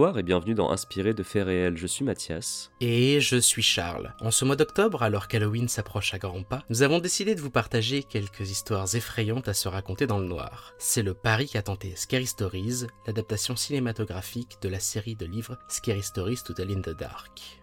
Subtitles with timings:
[0.00, 2.72] Et bienvenue dans Inspiré de faits réels, je suis Mathias.
[2.80, 4.14] Et je suis Charles.
[4.20, 7.50] En ce mois d'octobre, alors qu'Halloween s'approche à grands pas, nous avons décidé de vous
[7.50, 10.72] partager quelques histoires effrayantes à se raconter dans le noir.
[10.78, 16.02] C'est le pari qu'a tenté Scary Stories, l'adaptation cinématographique de la série de livres Scary
[16.02, 17.60] Stories to in the Dark.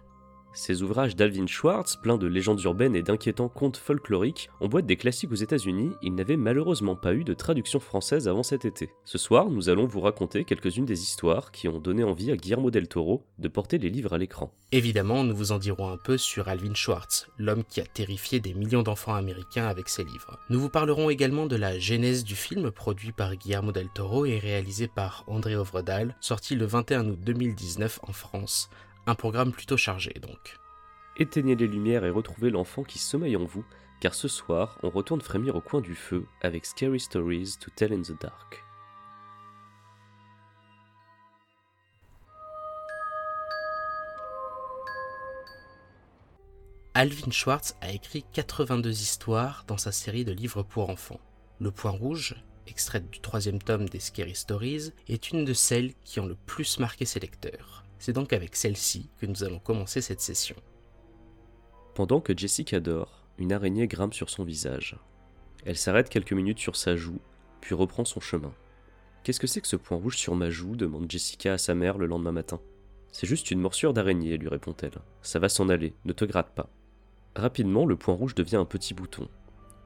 [0.58, 5.32] Ces ouvrages d'Alvin Schwartz, pleins de légendes urbaines et d'inquiétants contes folkloriques, être des classiques
[5.32, 8.90] aux États-Unis, ils n'avaient malheureusement pas eu de traduction française avant cet été.
[9.06, 12.72] Ce soir, nous allons vous raconter quelques-unes des histoires qui ont donné envie à Guillermo
[12.72, 14.52] del Toro de porter les livres à l'écran.
[14.72, 18.56] Évidemment, nous vous en dirons un peu sur Alvin Schwartz, l'homme qui a terrifié des
[18.56, 20.40] millions d'enfants américains avec ses livres.
[20.50, 24.40] Nous vous parlerons également de la genèse du film produit par Guillermo del Toro et
[24.40, 28.72] réalisé par André Ovredal, sorti le 21 août 2019 en France.
[29.10, 30.58] Un programme plutôt chargé donc.
[31.16, 33.64] Éteignez les lumières et retrouvez l'enfant qui sommeille en vous,
[34.02, 37.94] car ce soir, on retourne frémir au coin du feu avec Scary Stories to Tell
[37.94, 38.66] in the Dark.
[46.94, 51.22] Alvin Schwartz a écrit 82 histoires dans sa série de livres pour enfants.
[51.62, 56.20] Le Point Rouge, extraite du troisième tome des Scary Stories, est une de celles qui
[56.20, 57.87] ont le plus marqué ses lecteurs.
[58.00, 60.56] C'est donc avec celle-ci que nous allons commencer cette session.
[61.96, 64.98] Pendant que Jessica dort, une araignée grimpe sur son visage.
[65.66, 67.20] Elle s'arrête quelques minutes sur sa joue,
[67.62, 68.54] puis reprend son chemin.
[69.24, 70.76] Qu'est-ce que c'est que ce point rouge sur ma joue?
[70.76, 72.62] demande Jessica à sa mère le lendemain matin.
[73.12, 75.00] C'est juste une morsure d'araignée, lui répond-elle.
[75.22, 76.70] Ça va s'en aller, ne te gratte pas.
[77.36, 79.28] Rapidement, le point rouge devient un petit bouton.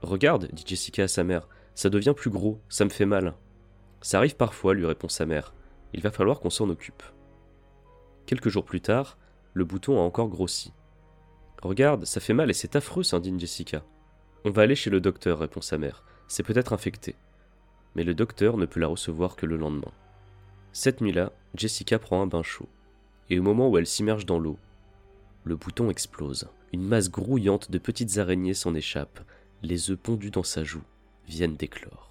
[0.01, 3.35] Regarde, dit Jessica à sa mère, ça devient plus gros, ça me fait mal.
[4.01, 5.53] Ça arrive parfois, lui répond sa mère.
[5.93, 7.03] Il va falloir qu'on s'en occupe.
[8.31, 9.17] Quelques jours plus tard,
[9.53, 10.71] le bouton a encore grossi.
[11.61, 13.83] Regarde, ça fait mal et c'est affreux, s'indigne Jessica.
[14.45, 16.05] On va aller chez le docteur, répond sa mère.
[16.29, 17.15] C'est peut-être infecté.
[17.93, 19.91] Mais le docteur ne peut la recevoir que le lendemain.
[20.71, 22.69] Cette nuit-là, Jessica prend un bain chaud.
[23.29, 24.57] Et au moment où elle s'immerge dans l'eau,
[25.43, 26.47] le bouton explose.
[26.71, 29.19] Une masse grouillante de petites araignées s'en échappe.
[29.61, 30.83] Les œufs pondus dans sa joue
[31.27, 32.10] viennent d'éclore.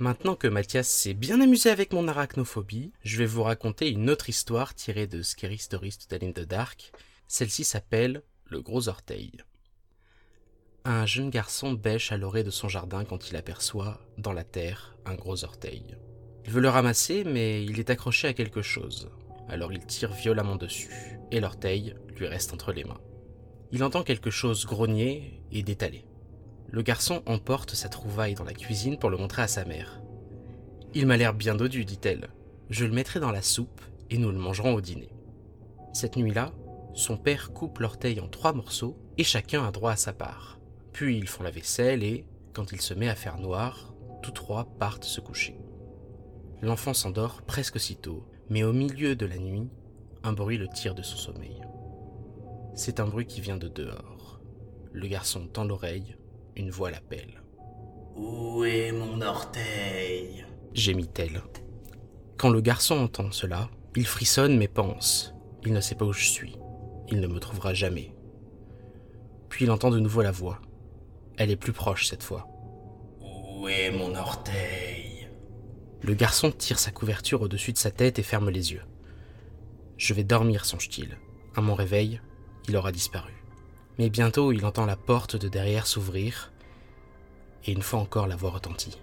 [0.00, 4.28] Maintenant que Mathias s'est bien amusé avec mon arachnophobie, je vais vous raconter une autre
[4.28, 6.92] histoire tirée de Scary Stories to Tell in the Dark.
[7.26, 9.32] Celle-ci s'appelle Le Gros Orteil.
[10.84, 14.96] Un jeune garçon bêche à l'orée de son jardin quand il aperçoit, dans la terre,
[15.04, 15.96] un gros orteil.
[16.44, 19.10] Il veut le ramasser, mais il est accroché à quelque chose.
[19.48, 23.00] Alors il tire violemment dessus, et l'orteil lui reste entre les mains.
[23.72, 26.04] Il entend quelque chose grogner et détaler.
[26.70, 30.02] Le garçon emporte sa trouvaille dans la cuisine pour le montrer à sa mère.
[30.92, 32.28] Il m'a l'air bien dodu, dit-elle.
[32.68, 33.80] Je le mettrai dans la soupe
[34.10, 35.08] et nous le mangerons au dîner.
[35.94, 36.52] Cette nuit-là,
[36.92, 40.58] son père coupe l'orteil en trois morceaux et chacun a droit à sa part.
[40.92, 44.66] Puis ils font la vaisselle et, quand il se met à faire noir, tous trois
[44.78, 45.58] partent se coucher.
[46.60, 49.70] L'enfant s'endort presque aussitôt, mais au milieu de la nuit,
[50.22, 51.62] un bruit le tire de son sommeil.
[52.74, 54.40] C'est un bruit qui vient de dehors.
[54.92, 56.17] Le garçon tend l'oreille,
[56.58, 57.42] une voix l'appelle.
[58.16, 60.44] Où est mon orteil?
[60.74, 61.42] Gémit-elle.
[62.36, 65.34] Quand le garçon entend cela, il frissonne mais pense.
[65.64, 66.56] Il ne sait pas où je suis.
[67.08, 68.14] Il ne me trouvera jamais.
[69.48, 70.60] Puis il entend de nouveau la voix.
[71.36, 72.48] Elle est plus proche cette fois.
[73.20, 75.28] Où est mon orteil?
[76.02, 78.84] Le garçon tire sa couverture au-dessus de sa tête et ferme les yeux.
[79.96, 81.18] Je vais dormir, songe-t-il.
[81.54, 82.20] À mon réveil,
[82.68, 83.37] il aura disparu.
[83.98, 86.52] Mais bientôt, il entend la porte de derrière s'ouvrir,
[87.64, 88.98] et une fois encore la voix retentit.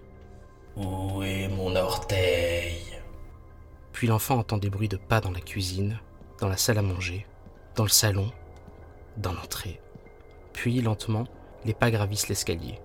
[0.76, 2.82] Où est mon orteil?
[3.92, 5.98] Puis l'enfant entend des bruits de pas dans la cuisine,
[6.40, 7.26] dans la salle à manger,
[7.74, 8.30] dans le salon,
[9.16, 9.80] dans l'entrée.
[10.52, 11.26] Puis, lentement,
[11.64, 12.78] les pas gravissent l'escalier.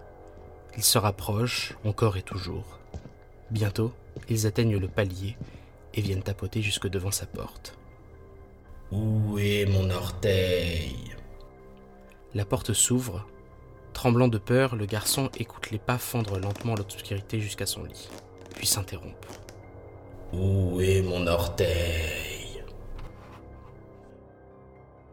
[0.78, 2.80] Ils se rapprochent, encore et toujours.
[3.50, 3.94] Bientôt,
[4.30, 5.38] ils atteignent le palier
[5.94, 7.78] et viennent tapoter jusque devant sa porte.
[8.92, 11.16] Où est mon orteil?
[12.34, 13.26] La porte s'ouvre.
[13.92, 18.10] Tremblant de peur, le garçon écoute les pas fendre lentement l'obscurité jusqu'à son lit,
[18.56, 19.18] puis s'interrompt.
[20.32, 22.64] Où est mon orteil?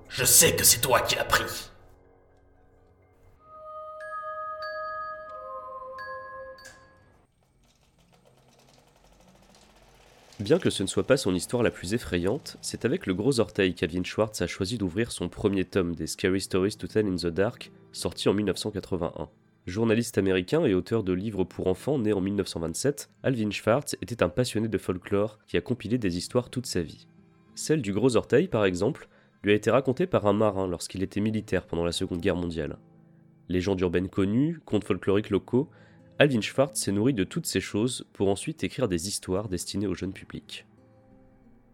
[0.08, 1.70] Je sais que c'est toi qui l'as pris.
[10.40, 13.40] Bien que ce ne soit pas son histoire la plus effrayante, c'est avec le gros
[13.40, 17.16] orteil qu'Alvin Schwartz a choisi d'ouvrir son premier tome des Scary Stories to Tell in
[17.16, 19.28] the Dark, sorti en 1981.
[19.66, 24.28] Journaliste américain et auteur de livres pour enfants né en 1927, Alvin Schwartz était un
[24.28, 27.08] passionné de folklore qui a compilé des histoires toute sa vie.
[27.56, 29.08] Celle du gros orteil, par exemple,
[29.42, 32.78] lui a été racontée par un marin lorsqu'il était militaire pendant la Seconde Guerre mondiale.
[33.48, 35.68] Légendes urbaines connues, contes folkloriques locaux,
[36.20, 39.94] Alvin Schwartz s'est nourri de toutes ces choses pour ensuite écrire des histoires destinées au
[39.94, 40.66] jeune public.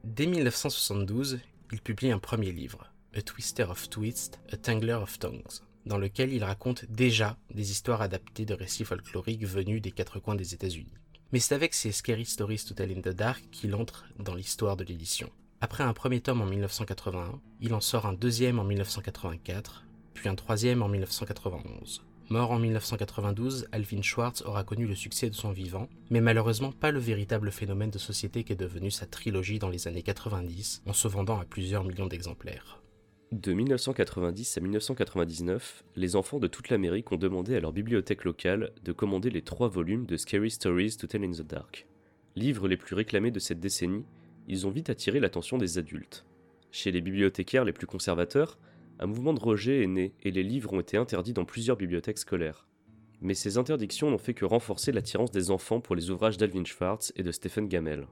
[0.04, 1.40] Dès 1972,
[1.72, 6.30] il publie un premier livre, A Twister of Twists, A Tangler of Tongues, dans lequel
[6.30, 10.92] il raconte déjà des histoires adaptées de récits folkloriques venus des quatre coins des États-Unis.
[11.32, 14.76] Mais c'est avec ses Scary Stories to Tell in the Dark qu'il entre dans l'histoire
[14.76, 15.30] de l'édition.
[15.62, 20.34] Après un premier tome en 1981, il en sort un deuxième en 1984, puis un
[20.34, 22.04] troisième en 1991.
[22.30, 26.90] Mort en 1992, Alvin Schwartz aura connu le succès de son vivant, mais malheureusement pas
[26.90, 31.06] le véritable phénomène de société qu'est devenu sa trilogie dans les années 90, en se
[31.06, 32.80] vendant à plusieurs millions d'exemplaires.
[33.30, 38.72] De 1990 à 1999, les enfants de toute l'Amérique ont demandé à leur bibliothèque locale
[38.82, 41.86] de commander les trois volumes de Scary Stories to Tell in the Dark.
[42.36, 44.06] Livres les plus réclamés de cette décennie,
[44.48, 46.24] ils ont vite attiré l'attention des adultes.
[46.70, 48.58] Chez les bibliothécaires les plus conservateurs,
[48.98, 52.18] un mouvement de rejet est né et les livres ont été interdits dans plusieurs bibliothèques
[52.18, 52.66] scolaires.
[53.20, 57.12] Mais ces interdictions n'ont fait que renforcer l'attirance des enfants pour les ouvrages d'Alvin Schwartz
[57.16, 58.06] et de Stephen Gammel.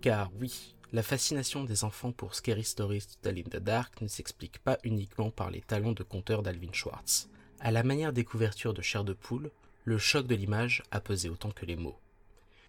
[0.00, 5.30] Car oui, la fascination des enfants pour Scary Stories to Dark ne s'explique pas uniquement
[5.30, 7.28] par les talents de conteur d'Alvin Schwartz.
[7.60, 9.50] À la manière des couvertures de chair de poule,
[9.84, 11.98] le choc de l'image a pesé autant que les mots.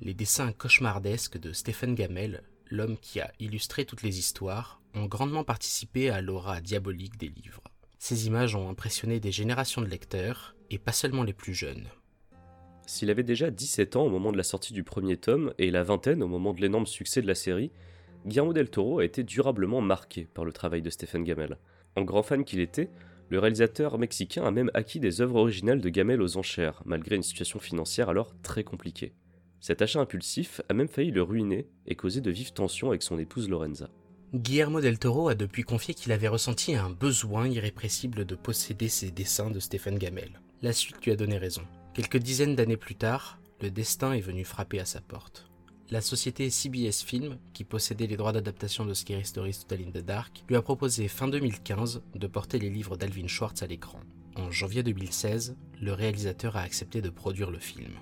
[0.02, 6.10] Les dessins cauchemardesques de Stephen Gammel, l'homme qui a illustré toutes les histoires, grandement participé
[6.10, 7.62] à l'aura diabolique des livres.
[8.00, 11.88] Ces images ont impressionné des générations de lecteurs, et pas seulement les plus jeunes.
[12.86, 15.84] S'il avait déjà 17 ans au moment de la sortie du premier tome et la
[15.84, 17.72] vingtaine au moment de l'énorme succès de la série,
[18.26, 21.58] Guillermo del Toro a été durablement marqué par le travail de Stephen Gamel.
[21.96, 22.90] En grand fan qu'il était,
[23.30, 27.24] le réalisateur mexicain a même acquis des œuvres originales de Gamel aux enchères, malgré une
[27.24, 29.14] situation financière alors très compliquée.
[29.60, 33.18] Cet achat impulsif a même failli le ruiner et causer de vives tensions avec son
[33.18, 33.90] épouse Lorenza.
[34.36, 39.10] Guillermo del Toro a depuis confié qu'il avait ressenti un besoin irrépressible de posséder ces
[39.10, 40.42] dessins de Stephen Gamel.
[40.62, 41.62] La suite lui a donné raison.
[41.94, 45.50] Quelques dizaines d'années plus tard, le destin est venu frapper à sa porte.
[45.90, 49.92] La société CBS Film, qui possédait les droits d'adaptation de Scary Stories to Tell in
[49.92, 54.02] the Dark, lui a proposé fin 2015 de porter les livres d'Alvin Schwartz à l'écran.
[54.36, 57.94] En janvier 2016, le réalisateur a accepté de produire le film.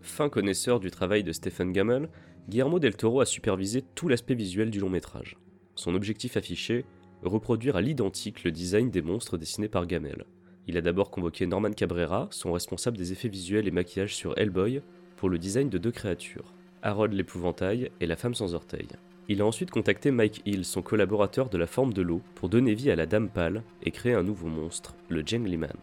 [0.00, 2.08] Fin connaisseur du travail de Stephen Gammel,
[2.48, 5.36] Guillermo del Toro a supervisé tout l'aspect visuel du long métrage.
[5.78, 6.84] Son objectif affiché
[7.22, 10.24] reproduire à l'identique le design des monstres dessinés par Gamel.
[10.66, 14.82] Il a d'abord convoqué Norman Cabrera, son responsable des effets visuels et maquillage sur Hellboy,
[15.14, 16.52] pour le design de deux créatures,
[16.82, 18.88] Harold l'épouvantail et la femme sans orteil.
[19.28, 22.74] Il a ensuite contacté Mike Hill, son collaborateur de la forme de l'eau, pour donner
[22.74, 25.76] vie à la Dame Pâle et créer un nouveau monstre, le Janglyman.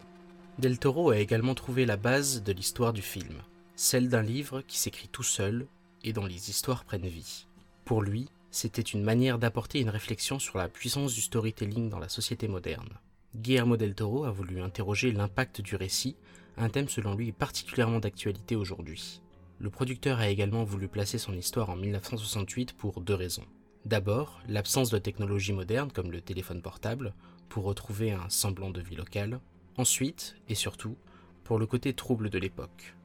[0.60, 3.36] Del Toro a également trouvé la base de l'histoire du film,
[3.78, 5.68] celle d'un livre qui s'écrit tout seul
[6.04, 7.48] et dont les histoires prennent vie.
[7.86, 12.08] Pour lui, c'était une manière d'apporter une réflexion sur la puissance du storytelling dans la
[12.08, 12.88] société moderne.
[13.36, 16.16] Guillermo del Toro a voulu interroger l'impact du récit,
[16.56, 19.22] un thème selon lui particulièrement d'actualité aujourd'hui.
[19.60, 23.44] Le producteur a également voulu placer son histoire en 1968 pour deux raisons.
[23.84, 27.14] D'abord, l'absence de technologies modernes comme le téléphone portable,
[27.50, 29.42] pour retrouver un semblant de vie locale.
[29.76, 30.96] Ensuite, et surtout,
[31.44, 32.96] pour le côté trouble de l'époque.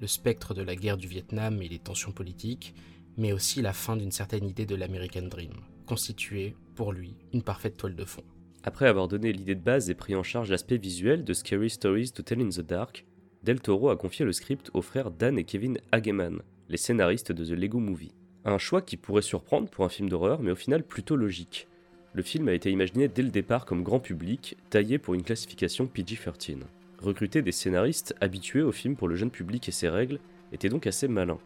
[0.00, 2.74] Le spectre de la guerre du Vietnam et les tensions politiques,
[3.16, 5.52] mais aussi la fin d'une certaine idée de l'American Dream,
[5.86, 8.24] constituée, pour lui, une parfaite toile de fond.
[8.64, 12.10] Après avoir donné l'idée de base et pris en charge l'aspect visuel de Scary Stories
[12.10, 13.06] to Tell in the Dark,
[13.42, 17.44] Del Toro a confié le script aux frères Dan et Kevin Hageman, les scénaristes de
[17.44, 18.12] The Lego Movie.
[18.44, 21.68] Un choix qui pourrait surprendre pour un film d'horreur, mais au final plutôt logique.
[22.12, 25.86] Le film a été imaginé dès le départ comme grand public, taillé pour une classification
[25.86, 26.58] PG-13.
[26.98, 30.18] Recruter des scénaristes habitués au film pour le jeune public et ses règles
[30.50, 31.38] était donc assez malin.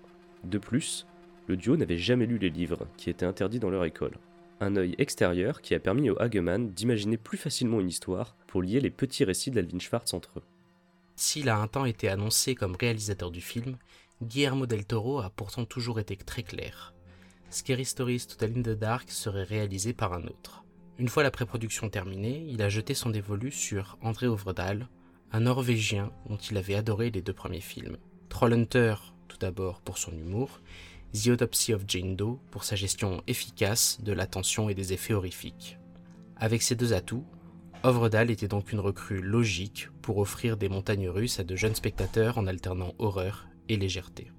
[0.44, 1.06] De plus,
[1.50, 4.16] le duo n'avait jamais lu les livres, qui étaient interdits dans leur école.
[4.60, 8.80] Un œil extérieur qui a permis aux Hageman d'imaginer plus facilement une histoire pour lier
[8.80, 10.42] les petits récits d'Alvin Schwartz entre eux.
[11.16, 13.78] S'il a un temps été annoncé comme réalisateur du film,
[14.22, 16.94] Guillermo del Toro a pourtant toujours été très clair.
[17.50, 20.62] Scary Stories to Tell in the Dark serait réalisé par un autre.
[20.98, 24.88] Une fois la pré-production terminée, il a jeté son dévolu sur André Ovredal,
[25.32, 27.96] un Norvégien dont il avait adoré les deux premiers films.
[28.28, 28.94] Trollhunter,
[29.26, 30.60] tout d'abord pour son humour,
[31.12, 35.78] The Autopsy of Jane Doe pour sa gestion efficace de l'attention et des effets horrifiques.
[36.36, 37.24] Avec ces deux atouts,
[37.82, 42.38] Ovredal était donc une recrue logique pour offrir des montagnes russes à de jeunes spectateurs
[42.38, 44.30] en alternant horreur et légèreté.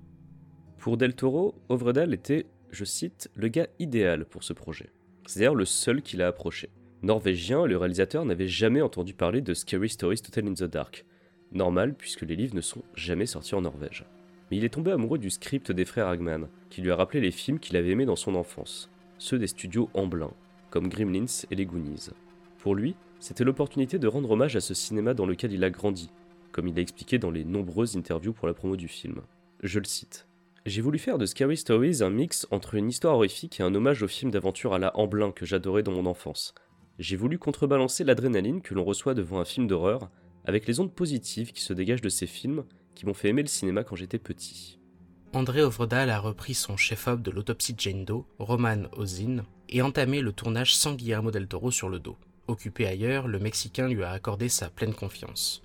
[0.78, 4.90] Pour Del Toro, Ovredal était je cite, le gars idéal pour ce projet.
[5.28, 6.70] C'est d'ailleurs le seul qui l'a approché.
[7.04, 11.06] Norvégien, le réalisateur n'avait jamais entendu parler de Scary Stories to Tell in the Dark.
[11.52, 14.06] Normal, puisque les livres ne sont jamais sortis en Norvège.
[14.52, 17.32] Mais il est tombé amoureux du script des frères Hagman, qui lui a rappelé les
[17.32, 20.32] films qu'il avait aimés dans son enfance, ceux des studios Amblin,
[20.70, 22.10] comme Gremlins et les Goonies.
[22.58, 26.10] Pour lui, c'était l'opportunité de rendre hommage à ce cinéma dans lequel il a grandi,
[26.52, 29.22] comme il l'a expliqué dans les nombreuses interviews pour la promo du film.
[29.64, 30.28] Je le cite.
[30.66, 34.04] J'ai voulu faire de Scary Stories un mix entre une histoire horrifique et un hommage
[34.04, 36.54] au film d'aventure à la Amblin que j'adorais dans mon enfance.
[37.00, 40.10] J'ai voulu contrebalancer l'adrénaline que l'on reçoit devant un film d'horreur
[40.46, 42.64] avec les ondes positives qui se dégagent de ces films
[43.02, 44.78] qui m'ont fait aimer le cinéma quand j'étais petit.
[45.34, 48.06] André Ovredal a repris son chef-op de l'autopsie de Jane
[48.38, 52.16] Roman Ozin, et entamé le tournage sans Guillermo del Toro sur le dos.
[52.48, 55.64] Occupé ailleurs, le Mexicain lui a accordé sa pleine confiance.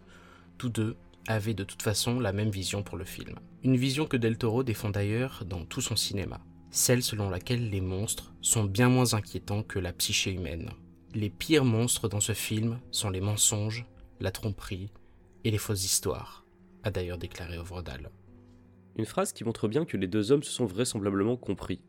[0.57, 0.97] Tous deux
[1.29, 3.39] avaient de toute façon la même vision pour le film.
[3.65, 6.41] Une vision que Del Toro défend d'ailleurs dans tout son cinéma.
[6.71, 10.71] Celle selon laquelle les monstres sont bien moins inquiétants que la psyché humaine.
[11.13, 13.85] Les pires monstres dans ce film sont les mensonges,
[14.21, 14.89] la tromperie
[15.45, 16.46] et les fausses histoires,
[16.87, 18.11] a d'ailleurs déclaré Ovredal.
[18.97, 21.81] Une phrase qui montre bien que les deux hommes se sont vraisemblablement compris.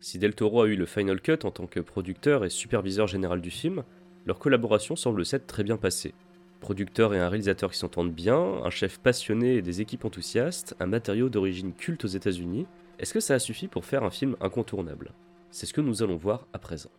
[0.00, 3.40] Si Del Toro a eu le final cut en tant que producteur et superviseur général
[3.40, 3.82] du film,
[4.26, 6.14] leur collaboration semble s'être très bien passée.
[6.60, 10.86] Producteur et un réalisateur qui s'entendent bien, un chef passionné et des équipes enthousiastes, un
[10.86, 12.66] matériau d'origine culte aux États-Unis,
[13.00, 15.12] est-ce que ça a suffi pour faire un film incontournable?
[15.50, 16.90] C'est ce que nous allons voir à présent.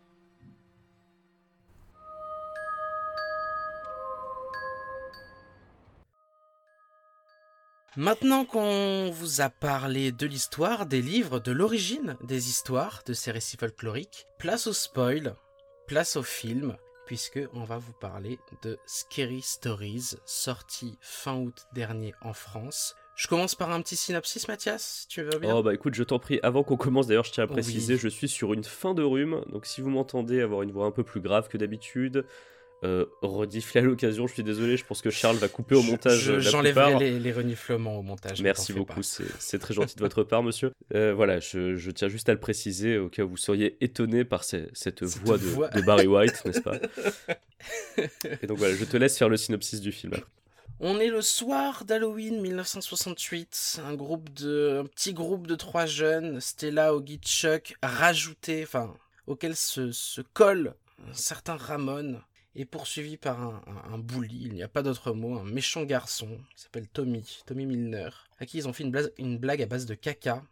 [7.96, 13.30] Maintenant qu'on vous a parlé de l'histoire, des livres, de l'origine des histoires de ces
[13.30, 15.34] récits folkloriques, place au spoil,
[15.86, 16.76] place au film,
[17.06, 22.94] puisque on va vous parler de Scary Stories, sorti fin août dernier en France.
[23.16, 25.56] Je commence par un petit synopsis, Mathias, tu veux bien?
[25.56, 28.00] Oh bah écoute, je t'en prie, avant qu'on commence d'ailleurs, je tiens à préciser, Oui.
[28.00, 30.90] je suis sur une fin de rhume, donc si vous m'entendez avoir une voix un
[30.90, 32.26] peu plus grave que d'habitude,
[32.86, 36.18] euh, redifflez à l'occasion, je suis désolé, je pense que Charles va couper au montage
[36.20, 38.40] Je- J'enlèverai les, les reniflements au montage.
[38.42, 40.72] Merci beaucoup, c'est très gentil de votre part, monsieur.
[40.94, 44.24] Euh, voilà, je, je tiens juste à le préciser au cas où vous seriez étonné
[44.24, 45.68] par ce- cette, Cette voix, de, voix.
[45.68, 46.76] de Barry White, n'est-ce pas?
[48.42, 50.12] Et donc voilà, je te laisse faire le synopsis du film.
[50.78, 53.80] On est le soir d'Halloween 1968.
[53.84, 58.92] Un groupe de, un petit groupe de trois jeunes, Stella, Oggy, Chuck, rajouté, enfin,
[59.26, 60.74] auquel se, se colle
[61.10, 62.20] un certain Ramon,
[62.56, 66.28] est poursuivi par un, un, bully, il n'y a pas d'autre mot, un méchant garçon,
[66.54, 68.08] qui s'appelle Tommy, Tommy Milner,
[68.38, 70.42] à qui ils ont fait une, blague- à base de caca.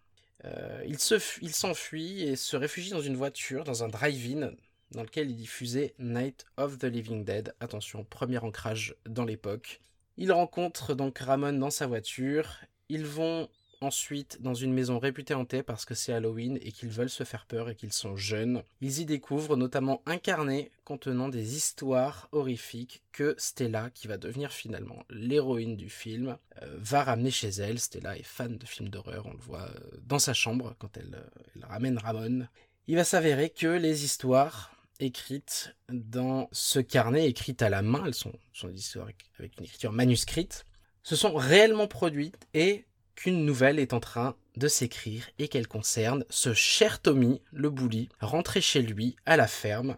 [0.45, 4.53] Euh, il se il s'enfuit et se réfugie dans une voiture, dans un drive-in,
[4.91, 7.55] dans lequel il diffusait Night of the Living Dead.
[7.61, 9.81] Attention, premier ancrage dans l'époque.
[10.17, 12.59] Il rencontre donc Ramon dans sa voiture.
[12.89, 13.49] Ils vont
[13.85, 17.47] ensuite dans une maison réputée hantée parce que c'est Halloween et qu'ils veulent se faire
[17.47, 18.63] peur et qu'ils sont jeunes.
[18.81, 24.53] Ils y découvrent notamment un carnet contenant des histoires horrifiques que Stella, qui va devenir
[24.53, 27.79] finalement l'héroïne du film, euh, va ramener chez elle.
[27.79, 31.15] Stella est fan de films d'horreur, on le voit euh, dans sa chambre quand elle,
[31.15, 32.47] euh, elle ramène Ramon.
[32.87, 38.15] Il va s'avérer que les histoires écrites dans ce carnet, écrites à la main, elles
[38.15, 40.65] sont, sont des histoires avec une écriture manuscrite,
[41.03, 46.25] se sont réellement produites et qu'une nouvelle est en train de s'écrire et qu'elle concerne
[46.31, 49.97] ce cher Tommy, le bully, rentré chez lui à la ferme.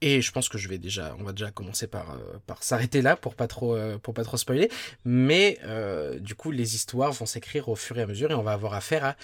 [0.00, 3.16] Et je pense que je vais déjà, on va déjà commencer par, euh, s'arrêter là
[3.16, 4.70] pour pas trop, euh, pour pas trop spoiler.
[5.04, 8.42] Mais euh, du coup, les histoires vont s'écrire au fur et à mesure et on
[8.42, 9.16] va avoir affaire à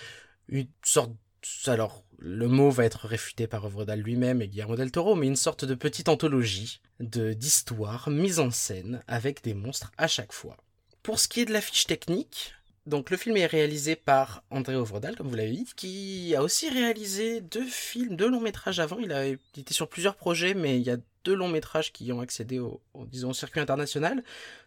[0.48, 1.12] une sorte
[1.66, 5.36] alors, le mot va être réfuté par Ovredal lui-même et Guillermo del Toro, mais une
[5.36, 10.56] sorte de petite anthologie de d'histoires mises en scène avec des monstres à chaque fois.
[11.02, 12.54] Pour ce qui est de la fiche technique,
[12.86, 16.68] donc le film est réalisé par André Ovredal, comme vous l'avez dit, qui a aussi
[16.68, 18.98] réalisé deux films, deux longs métrages avant.
[18.98, 22.20] Il a était sur plusieurs projets, mais il y a deux longs métrages qui ont
[22.20, 22.82] accédé au,
[23.32, 24.22] circuit international.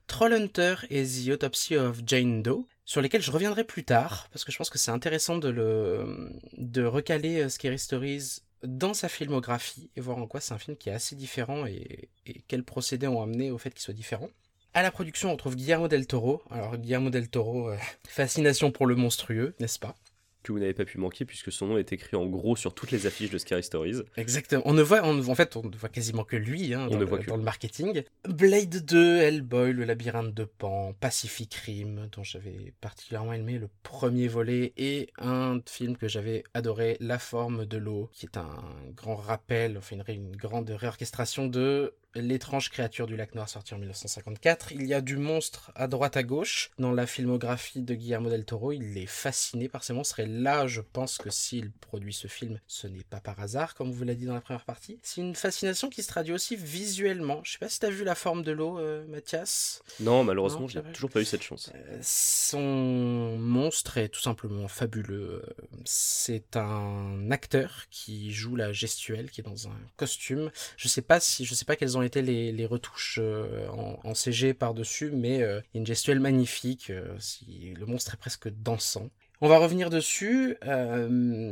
[0.07, 4.51] Trollhunter et The Autopsy of Jane Doe, sur lesquels je reviendrai plus tard, parce que
[4.51, 9.91] je pense que c'est intéressant de, le, de recaler euh, Scary Stories dans sa filmographie
[9.95, 12.09] et voir en quoi c'est un film qui est assez différent et
[12.47, 14.29] quels procédés ont amené au fait qu'il soit différent.
[14.77, 16.43] À la production, on trouve Guillermo del Toro.
[16.51, 19.95] Alors, Guillermo del Toro, euh, fascination pour le monstrueux, n'est-ce pas?
[20.43, 22.91] Que vous n'avez pas pu manquer puisque son nom est écrit en gros sur toutes
[22.91, 24.03] les affiches de Scary Stories.
[24.17, 24.61] Exactement.
[24.65, 26.95] On ne voit, on, en fait, on ne voit quasiment que lui hein, On dans,
[26.97, 27.41] ne le, voit que dans lui.
[27.41, 28.03] le marketing.
[28.29, 34.27] Blade 2, Hellboy, Le Labyrinthe de Pan, Pacific Rim, dont j'avais particulièrement aimé le premier
[34.27, 38.63] volet, et un film que j'avais adoré, La Forme de l'eau, qui est un
[38.95, 44.71] grand rappel, enfin une grande réorchestration de L'étrange créature du lac noir sorti en 1954.
[44.71, 46.71] Il y a du monstre à droite à gauche.
[46.79, 50.19] Dans la filmographie de Guillermo del Toro, il est fasciné par ces monstres.
[50.21, 53.91] Et là, je pense que s'il produit ce film, ce n'est pas par hasard, comme
[53.91, 54.97] vous l'a dit dans la première partie.
[55.03, 57.41] C'est une fascination qui se traduit aussi visuellement.
[57.43, 59.83] Je sais pas si t'as vu la forme de l'eau, euh, Mathias.
[59.99, 60.93] Non, malheureusement, Non, c'est vrai.
[60.93, 61.71] toujours pas eu cette chance.
[61.75, 65.43] Euh, Son monstre est tout simplement fabuleux.
[65.85, 70.49] C'est un acteur qui joue la gestuelle, qui est dans un costume.
[70.77, 74.53] Je sais pas si, je sais pas quelles ont été les, retouches euh, en, CG
[74.53, 76.89] par dessus, mais euh, une gestuelle magnifique.
[76.89, 79.09] euh, le monstre est presque dansant.
[79.39, 80.57] On va revenir dessus,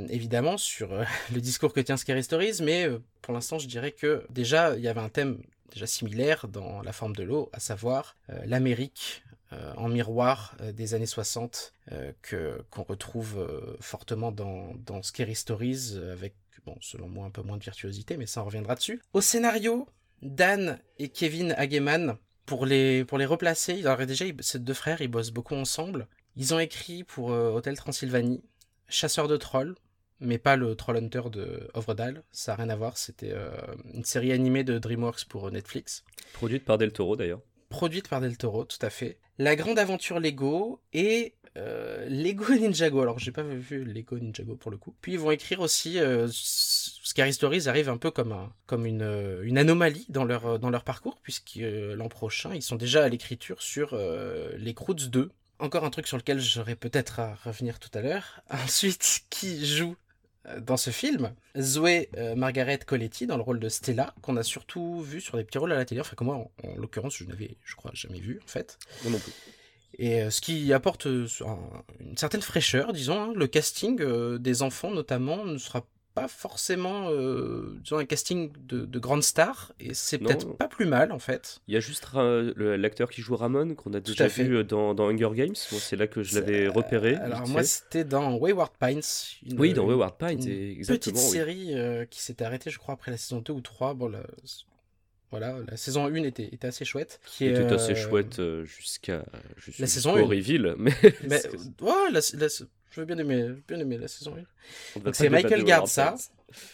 [0.10, 0.90] évidemment, sur
[1.34, 2.90] le discours que tient Scary Stories, mais
[3.22, 5.38] pour l'instant, je dirais que déjà, il y avait un thème
[5.72, 9.24] déjà similaire dans La forme de l'eau, à savoir l'Amérique
[9.78, 13.48] en miroir des années 60 euh, que qu'on retrouve
[13.80, 16.36] fortement dans, dans Stories avec
[16.66, 19.02] bon selon moi un peu moins de virtuosité mais ça on reviendra dessus.
[19.14, 19.88] Au scénario,
[20.26, 25.02] Dan et Kevin Hageman pour les pour les replacer, alors déjà ils- ces deux frères
[25.02, 26.08] ils bossent beaucoup ensemble.
[26.36, 28.44] Ils ont écrit pour euh, Hôtel Transylvanie,
[28.90, 29.76] Chasseur de trolls,
[30.20, 33.50] mais pas le Trollhunter de Ovredal, ça n'a rien à voir, c'était euh,
[33.94, 36.04] une série animée de DreamWorks pour euh, Netflix
[36.34, 37.42] Produite par Del Toro d'ailleurs.
[37.70, 39.18] produite par Del Toro, tout à fait.
[39.38, 43.02] La grande aventure Lego et euh, Lego Ninjago.
[43.02, 44.94] Alors, j'ai pas vu Lego Ninjago pour le coup.
[45.02, 46.00] Puis ils vont écrire aussi.
[47.16, 50.58] Scary Stories arrive un peu comme, un, comme une, euh, une anomalie dans leur, euh,
[50.58, 54.74] dans leur parcours, puisque euh, l'an prochain, ils sont déjà à l'écriture sur euh, les
[54.74, 55.32] Croods 2.
[55.60, 58.42] Encore un truc sur lequel j'aurais peut-être à revenir tout à l'heure.
[58.50, 59.96] Ensuite, qui joue
[60.60, 65.00] dans ce film, Zoé euh, Margaret Coletti dans le rôle de Stella, qu'on a surtout
[65.00, 67.24] vu sur des petits rôles à la télé, enfin que moi en, en l'occurrence je
[67.24, 68.78] n'avais je crois jamais vu en fait.
[69.04, 69.32] Moi non plus.
[69.98, 71.58] Et euh, ce qui apporte euh, un-
[72.02, 73.34] une certaine fraîcheur, disons, hein.
[73.34, 74.04] le casting
[74.38, 79.74] des enfants notamment ne sera pas forcément euh, disons, un casting de, de grandes stars,
[79.80, 81.60] et c'est peut-être pas plus mal en fait.
[81.68, 82.08] Il y a juste
[82.56, 85.56] l'acteur qui joue Ramon, qu'on a déjà vu dans, dans Hunger Games.
[85.56, 87.16] C'est là que je l'avais Euh, repéré.
[87.16, 89.02] Alors vite moi c'était dans Wayward Pines.
[89.46, 91.14] une- Oui, dans Wayward Pines, une exactement.
[91.14, 91.32] petite oui.
[91.38, 93.94] série euh, qui s'était arrêtée, je crois, après la saison 2 ou 3.
[93.94, 94.24] Bon, la...
[95.38, 97.20] Voilà, la saison 1 était, était assez chouette.
[97.26, 99.26] Qui C'était est, assez euh, chouette euh, jusqu'à
[99.80, 100.36] La saison jusqu'au 1.
[100.36, 100.92] reveal, mais,
[101.28, 101.42] Mais,
[101.82, 104.36] ouais, la, la- je veux bien aimer, bien aimer la saison 1.
[104.36, 104.44] on va
[104.96, 105.64] donc pas c'est Michael.
[105.66, 106.16] Pines.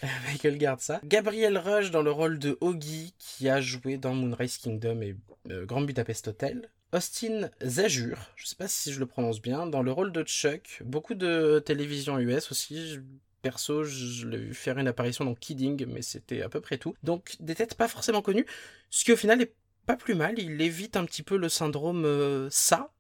[0.28, 0.60] Michael.
[1.06, 5.16] Gabriel Rush dans le rôle de Oggy, qui a joué dans Moonrise Kingdom et
[5.50, 6.70] euh, Grand Budapest Hotel.
[6.94, 10.82] Austin Zajur, je sais pas si je le prononce bien, dans le rôle de Chuck.
[10.84, 13.00] Beaucoup de télévision US aussi.
[13.42, 16.96] Perso, je l'ai vu faire une apparition dans Kidding, mais c'était à peu près tout.
[17.04, 18.46] Donc des têtes pas forcément connues,
[18.90, 19.54] ce qui au final est
[19.86, 20.38] pas plus mal.
[20.40, 22.92] Il évite un petit peu le syndrome euh, ça,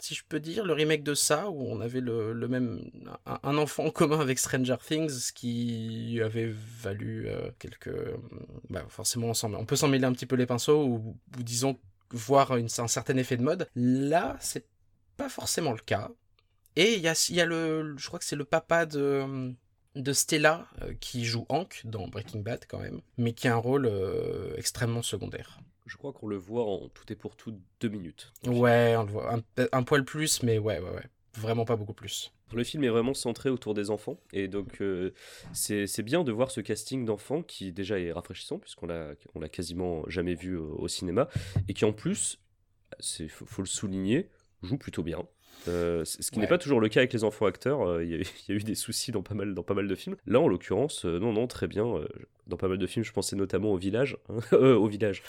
[0.00, 2.80] si je peux dire, le remake de ça, où on avait le, même
[3.26, 6.50] un, enfant en commun avec Stranger Things, ce qui avait
[6.82, 7.94] valu euh, quelques,
[8.70, 11.78] bah, forcément on, on peut s'en mêler un petit peu les pinceaux ou, disons
[12.12, 13.68] voir une- un certain effet de mode.
[13.76, 14.66] Là, c'est
[15.16, 16.10] pas forcément le cas.
[16.76, 19.52] Et il y a, y a le, je crois que c'est le papa de
[19.96, 23.58] de Stella euh, qui joue Hank dans Breaking Bad quand même, mais qui a un
[23.58, 25.60] rôle euh, extrêmement secondaire.
[25.86, 28.32] Je crois qu'on le voit en tout et pour tout deux minutes.
[28.46, 31.94] Ouais, on le voit un, un poil plus, mais ouais, ouais, ouais, vraiment pas beaucoup
[31.94, 32.32] plus.
[32.52, 35.12] Le film est vraiment centré autour des enfants et donc euh,
[35.52, 40.34] c'est bien de voir ce casting d'enfants qui déjà est rafraîchissant puisqu'on l'a quasiment jamais
[40.34, 41.28] vu au, au cinéma
[41.68, 42.40] et qui en plus,
[43.28, 44.30] faut, faut le souligner,
[44.62, 45.26] joue plutôt bien.
[45.68, 48.14] Euh, ce qui n'est pas toujours le cas avec les enfants acteurs, euh, il y,
[48.14, 49.94] a eu- il y a eu des soucis dans pas mal, dans pas mal de
[49.94, 50.16] films.
[50.26, 51.84] Là, en l'occurrence, euh, non, non, très bien.
[52.46, 55.22] dans pas mal de films, je pensais notamment au village, hein, au village,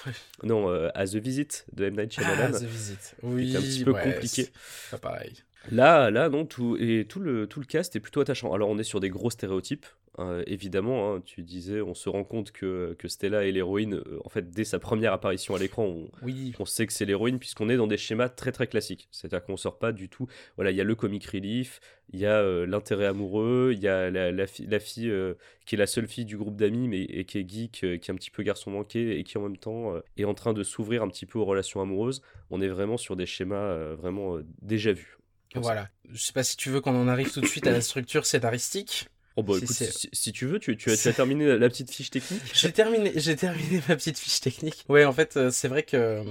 [0.44, 1.96] non, à The Visit de M.
[1.96, 2.52] Night Shyamalan.
[2.56, 3.16] Ah, The Visit.
[3.24, 4.48] Oui, un petit peu ouais, compliqué.
[4.90, 5.34] Pas pareil.
[5.70, 8.52] Là, là, non, tout, et tout le, tout le cast est plutôt attachant.
[8.54, 9.86] Alors, on est sur des gros stéréotypes,
[10.18, 11.14] euh, évidemment.
[11.14, 13.94] hein, tu disais, on se rend compte que, que Stella est l'héroïne.
[13.94, 17.06] euh, en fait, dès sa première apparition à l'écran, on, Oui, on sait que c'est
[17.06, 19.08] l'héroïne, puisqu'on est dans des schémas très très classiques.
[19.12, 20.26] C'est-à-dire qu'on sort pas du tout.
[20.56, 21.80] Voilà, il y a le comic relief,
[22.12, 25.14] il y a euh, l'intérêt amoureux, il y a la, la, fi- la fille
[25.68, 28.10] qui est la seule fille du groupe d'amis, mais et qui est geek, qui est
[28.10, 31.04] un petit peu garçon manqué, et qui en même temps est en train de s'ouvrir
[31.04, 32.24] un petit peu aux relations amoureuses.
[32.50, 35.20] On est vraiment sur des schémas vraiment déjà vus.
[35.54, 35.74] Comme ça.
[35.74, 35.90] voilà.
[36.12, 38.26] Je sais pas si tu veux qu'on en arrive tout de suite à la structure
[38.26, 39.10] scénaristique.
[39.38, 41.70] Oh bah Si écoute, si, si tu veux, tu, tu as, tu as terminé la,
[41.70, 44.84] petite fiche technique J'ai terminé, j'ai terminé ma petite fiche technique.
[44.90, 46.24] Ouais, en fait, euh, c'est vrai que euh,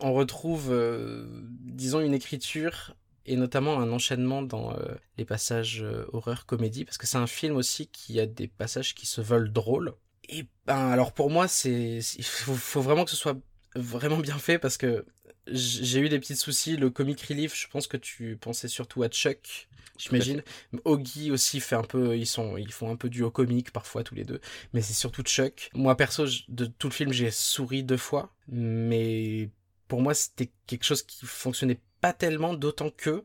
[0.00, 1.26] on retrouve, euh,
[1.62, 2.94] disons, une écriture
[3.26, 7.26] et notamment un enchaînement dans euh, les passages euh, horreur comédie, parce que c'est un
[7.26, 9.94] film aussi qui a des passages qui se veulent drôles.
[10.28, 13.36] Et ben, alors pour moi, c'est, il faut, faut vraiment que ce soit
[13.74, 15.04] vraiment bien fait parce que
[15.48, 16.76] j'ai eu des petits soucis.
[16.76, 20.42] Le comic relief, je pense que tu pensais surtout à Chuck, j'imagine.
[20.84, 24.14] Oggy aussi fait un peu, ils sont, ils font un peu duo comique parfois tous
[24.14, 24.40] les deux,
[24.72, 25.70] mais c'est surtout Chuck.
[25.74, 29.50] Moi perso, je- de tout le film, j'ai souri deux fois, mais
[29.88, 33.22] pour moi, c'était quelque chose qui fonctionnait pas tellement, d'autant que,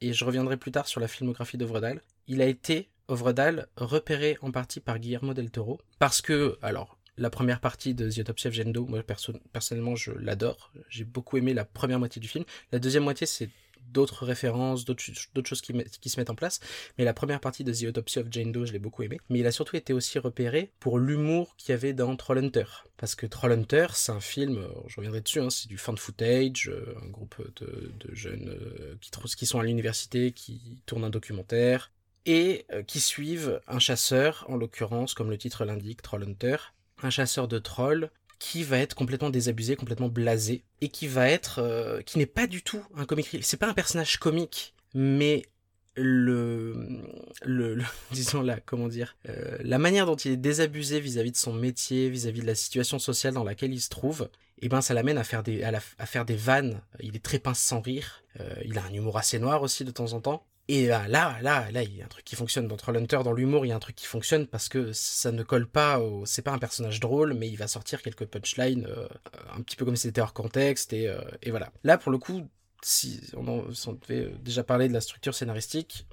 [0.00, 4.50] et je reviendrai plus tard sur la filmographie d'Ovredal, il a été, Ovredal, repéré en
[4.50, 8.54] partie par Guillermo del Toro, parce que, alors, la première partie de The Autopsy of
[8.54, 10.72] Jane Doe, moi perso- personnellement, je l'adore.
[10.88, 12.44] J'ai beaucoup aimé la première moitié du film.
[12.72, 13.50] La deuxième moitié, c'est
[13.92, 15.72] d'autres références, d'autres ch- d'autres choses qui,
[16.08, 16.60] se mettent en place.
[16.98, 19.20] Mais la première partie de The Autopsy of Jane Doe, je l'ai beaucoup aimé.
[19.28, 22.64] Mais il a surtout été aussi repéré pour l'humour qu'il y avait dans Trollhunter.
[22.96, 26.68] Parce que Trollhunter, c'est un film, euh, je reviendrai dessus, hein, c'est du fan footage,
[26.68, 31.90] euh, un groupe de, jeunes euh, qui, qui sont à l'université, qui tournent un documentaire,
[32.26, 36.56] et qui suivent un chasseur, en l'occurrence, comme le titre l'indique, Trollhunter,
[37.04, 41.60] un chasseur de trolls qui va être complètement désabusé, complètement blasé, et qui va être,
[41.60, 43.38] euh, qui n'est pas du tout un comic.
[43.42, 45.44] C'est pas un personnage comique, mais
[45.96, 46.74] le,
[47.44, 47.78] le,
[48.10, 52.10] disons la, comment dire, euh, la manière dont il est désabusé vis-à-vis de son métier,
[52.10, 54.28] vis-à-vis de la situation sociale dans laquelle il se trouve,
[54.60, 56.80] et ben ça l'amène à faire des, à, la- à faire des vannes.
[57.00, 58.22] Il est très pince sans rire.
[58.40, 60.44] Euh, il a un humour assez noir aussi de temps en temps.
[60.68, 63.34] Et là, là, là, là, il y a un truc qui fonctionne dans Trollhunter, dans
[63.34, 66.24] l'humour, il y a un truc qui fonctionne parce que ça ne colle pas au...
[66.24, 69.06] C'est pas un personnage drôle, mais il va sortir quelques punchlines, euh,
[69.54, 71.70] un petit peu comme si c'était hors contexte, et, euh, et voilà.
[71.82, 72.48] Là, pour le coup,
[72.82, 73.66] si on,
[74.08, 76.06] devait déjà parler de la structure scénaristique,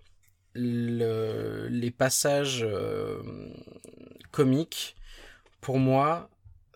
[0.54, 3.22] le- les passages euh,
[4.32, 4.98] comiques,
[5.62, 6.30] pour moi,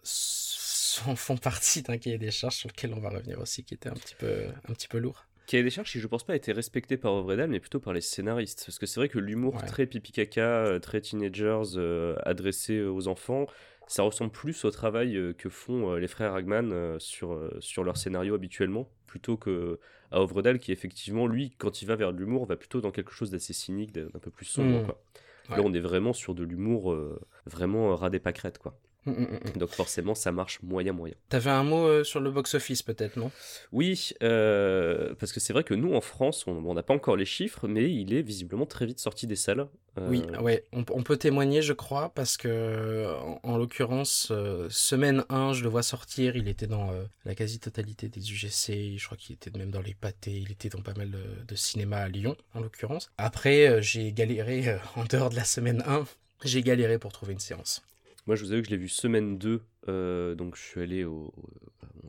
[0.04, 3.90] sont- font partie d'un cahier des charges sur lequel on va revenir aussi, qui était
[3.90, 5.26] un petit peu, un petit peu lourd.
[5.48, 7.94] Cahier des charges qui, je pense pas, a été respecté par Ovredal, mais plutôt par
[7.94, 8.64] les scénaristes.
[8.66, 9.66] Parce que c'est vrai que l'humour Ouais.
[9.68, 13.46] très pipi caca, euh, très teenagers, euh, adressé aux enfants,
[13.88, 18.34] ça ressemble plus au travail euh, que font les frères Hagman sur, sur leur scénario
[18.34, 19.80] habituellement, plutôt que
[20.12, 23.12] à Ovredal qui, effectivement, lui, quand il va vers de l'humour, va plutôt dans quelque
[23.12, 24.82] chose d'assez cynique, d'un peu plus sombre.
[24.82, 24.86] Mm.
[24.86, 25.02] quoi.
[25.50, 25.58] Ouais.
[25.58, 28.76] Là, on est vraiment sur de l'humour euh, vraiment ras des pâquerettes, quoi.
[29.06, 29.58] Mm, mm, mm.
[29.60, 31.15] Donc forcément, ça marche moyen moyen.
[31.30, 33.32] T'avais un mot euh, sur le box-office peut-être, non?
[33.72, 37.26] Oui, euh, parce que c'est vrai que nous en France, on n'a pas encore les
[37.26, 39.68] chiffres, mais il est visiblement très vite sorti des salles.
[39.98, 44.32] Euh, Oui, ouais, on, on peut témoigner, je crois, parce que, en, en l'occurrence,
[44.70, 46.91] semaine 1, je le vois sortir, il était dans
[47.26, 50.82] la quasi-totalité des UGC, je crois qu'il était même dans les pâtés, il était dans
[50.82, 53.12] pas mal de, de cinéma à Lyon, en l'occurrence.
[53.18, 56.06] Après, j'ai galéré, en dehors de la semaine 1,
[56.44, 57.82] j'ai galéré pour trouver une séance.
[58.26, 61.04] Moi, je vous avoue que je l'ai vu semaine 2, euh, donc je suis allé
[61.04, 61.32] au,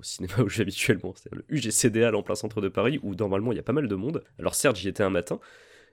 [0.03, 3.53] cinéma où je vais habituellement, c'est le UGCDA en plein centre de Paris, où normalement
[3.53, 4.25] il y a pas mal de monde.
[4.39, 5.41] Alors certes, j'y étais un matin,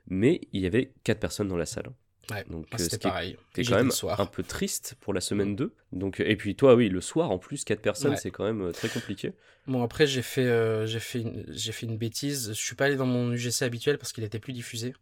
[0.07, 1.91] mais il y avait 4 personnes dans la salle.
[2.31, 3.37] Ouais, Donc moi, euh, c'était pareil.
[3.57, 4.19] J'y quand même le soir.
[4.21, 5.73] un peu triste pour la semaine 2.
[5.91, 8.17] Donc, et puis toi, oui, le soir en plus, 4 personnes, Ouais.
[8.17, 9.33] c'est quand même euh, très compliqué.
[9.67, 12.49] Bon, après, j'ai fait, euh, j'ai fait, une, j'ai fait une bêtise.
[12.49, 14.93] Je suis pas allé dans mon UGC habituel parce qu'il était plus diffusé.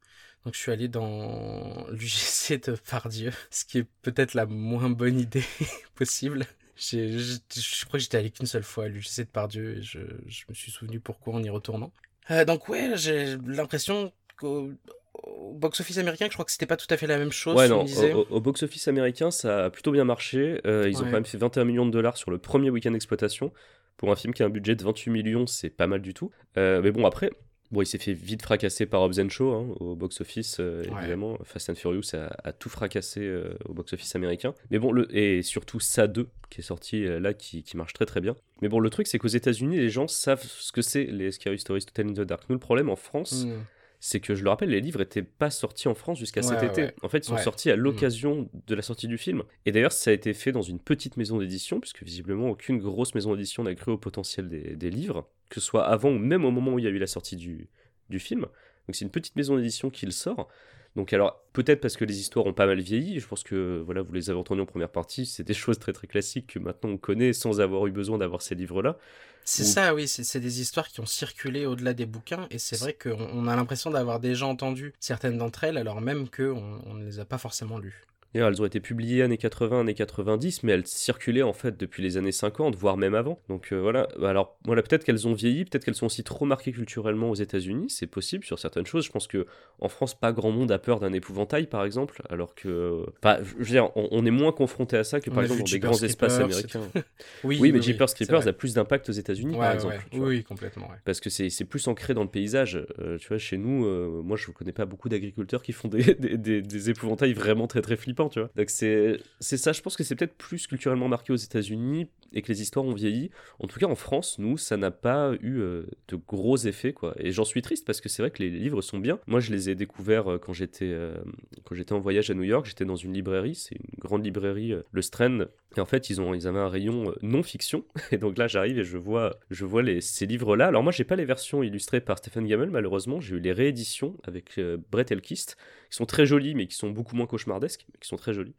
[0.45, 5.19] Donc, je suis allé dans l'UGC de Pardieu, ce qui est peut-être la moins bonne
[5.19, 5.43] idée
[5.95, 6.45] possible.
[6.75, 9.81] J'ai- Je, je crois que j'étais allé qu'une seule fois à l'UGC de Pardieu et
[9.83, 11.93] je, je me suis souvenu pourquoi en y retournant.
[12.31, 14.71] Euh, donc, ouais, j'ai l'impression qu'au
[15.13, 17.55] au box-office américain, je crois que c'était pas tout à fait la même chose.
[17.55, 17.85] Ouais, non,
[18.29, 20.61] au, box-office américain, ça a plutôt bien marché.
[20.65, 23.51] Euh, ils ont quand même fait 21 millions de dollars sur le premier week-end d'exploitation.
[23.97, 26.31] Pour un film qui a un budget de 28 millions, c'est pas mal du tout.
[26.57, 27.29] Euh, mais bon, après,
[27.71, 30.99] bon, il s'est fait vite fracasser par Hobbs Show hein, au box-office, euh, Ouais.
[31.01, 31.37] évidemment.
[31.43, 33.29] Fast and Furious a, a tout fracassé
[33.65, 34.55] au box-office américain.
[34.71, 38.05] Mais bon, le, et surtout Ça 2, qui est sorti là, qui, qui marche très
[38.05, 38.35] très bien.
[38.61, 41.59] Mais bon, le truc, c'est qu'aux États-Unis, les gens savent ce que c'est les Scary
[41.59, 42.43] Stories to Tell in the Dark.
[42.49, 43.59] Nous, le problème en France, Hmm.
[44.03, 46.81] C'est que je le rappelle, les livres n'étaient pas sortis en France jusqu'à cet été.
[46.85, 46.95] ouais.
[47.03, 47.41] En fait, ils sont Ouais.
[47.43, 49.43] sortis à l'occasion de la sortie du film.
[49.67, 53.13] Et d'ailleurs, ça a été fait dans une petite maison d'édition, puisque visiblement aucune grosse
[53.13, 56.43] maison d'édition n'a cru au potentiel des, des livres, que ce soit avant ou même
[56.45, 57.69] au moment où il y a eu la sortie du,
[58.09, 58.41] du film.
[58.41, 60.47] Donc c'est une petite maison d'édition qui le sort.
[60.95, 64.01] Donc alors, peut-être parce que les histoires ont pas mal vieilli, je pense que voilà,
[64.01, 66.89] vous les avez entendues en première partie, c'est des choses très très classiques que maintenant
[66.91, 68.97] on connaît sans avoir eu besoin d'avoir ces livres-là.
[69.43, 72.77] C'est Ou- ça, oui, c'est des histoires qui ont circulé au-delà des bouquins, et c'est
[72.77, 76.93] vrai qu'on on a l'impression d'avoir déjà entendu certaines d'entre elles, alors même qu'on on
[76.93, 78.05] ne les a pas forcément lues.
[78.33, 82.01] D'ailleurs, elles ont été publiées années 80, années 90, mais elles circulaient en fait depuis
[82.01, 83.39] les années 50, voire même avant.
[83.49, 86.71] Donc euh, voilà, alors voilà, peut-être qu'elles ont vieilli, peut-être qu'elles sont aussi trop marquées
[86.71, 89.05] culturellement aux États-Unis, c'est possible sur certaines choses.
[89.05, 89.45] Je pense que
[89.79, 93.65] en France, pas grand monde a peur d'un épouvantail, par exemple, alors que, je veux
[93.65, 96.39] dire, on, on est moins confronté à ça que par exemple dans des grands espaces
[96.39, 96.81] américains.
[97.43, 99.95] Oui, Oui, mais oui, Jeepers Creepers a plus d'impact aux États-Unis, Ouais, par exemple.
[100.13, 100.19] ouais.
[100.19, 100.87] Oui, oui, complètement.
[100.89, 100.97] ouais.
[101.05, 102.85] Parce que c'est c'est plus ancré dans le paysage.
[102.99, 105.87] Euh, tu vois, chez nous, euh, moi, je ne connais pas beaucoup d'agriculteurs qui font
[105.87, 108.49] des, des, des- des épouvantails vraiment très très flippants, tu vois.
[108.55, 112.09] Donc c'est c'est ça, je pense que c'est peut-être plus culturellement marqué aux États-Unis.
[112.33, 113.29] Et que les histoires ont vieilli.
[113.59, 117.13] En tout cas, en France, nous, ça n'a pas eu euh, de gros effets, quoi.
[117.17, 119.19] Et j'en suis triste parce que c'est vrai que les livres sont bien.
[119.27, 121.15] Moi, je les ai découverts euh, quand j'étais euh,
[121.63, 122.65] quand j'étais en voyage à New York.
[122.65, 125.47] J'étais dans une librairie, c'est une grande librairie, le Strand.
[125.77, 127.85] Et en fait, ils ont ils avaient un rayon euh, non fiction.
[128.11, 130.67] Et donc là, j'arrive et je vois je vois les, ces livres-là.
[130.67, 133.19] Alors moi, j'ai pas les versions illustrées par Stephen Gammel, malheureusement.
[133.19, 134.59] J'ai eu les rééditions avec
[134.91, 135.57] Brett Elkist,
[135.89, 138.55] qui sont très jolies, mais qui sont beaucoup moins cauchemardesques, mais qui sont très jolies.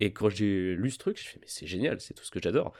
[0.00, 2.40] Et quand j'ai lu ce truc, je fais mais c'est génial, c'est tout ce que
[2.42, 2.72] j'adore.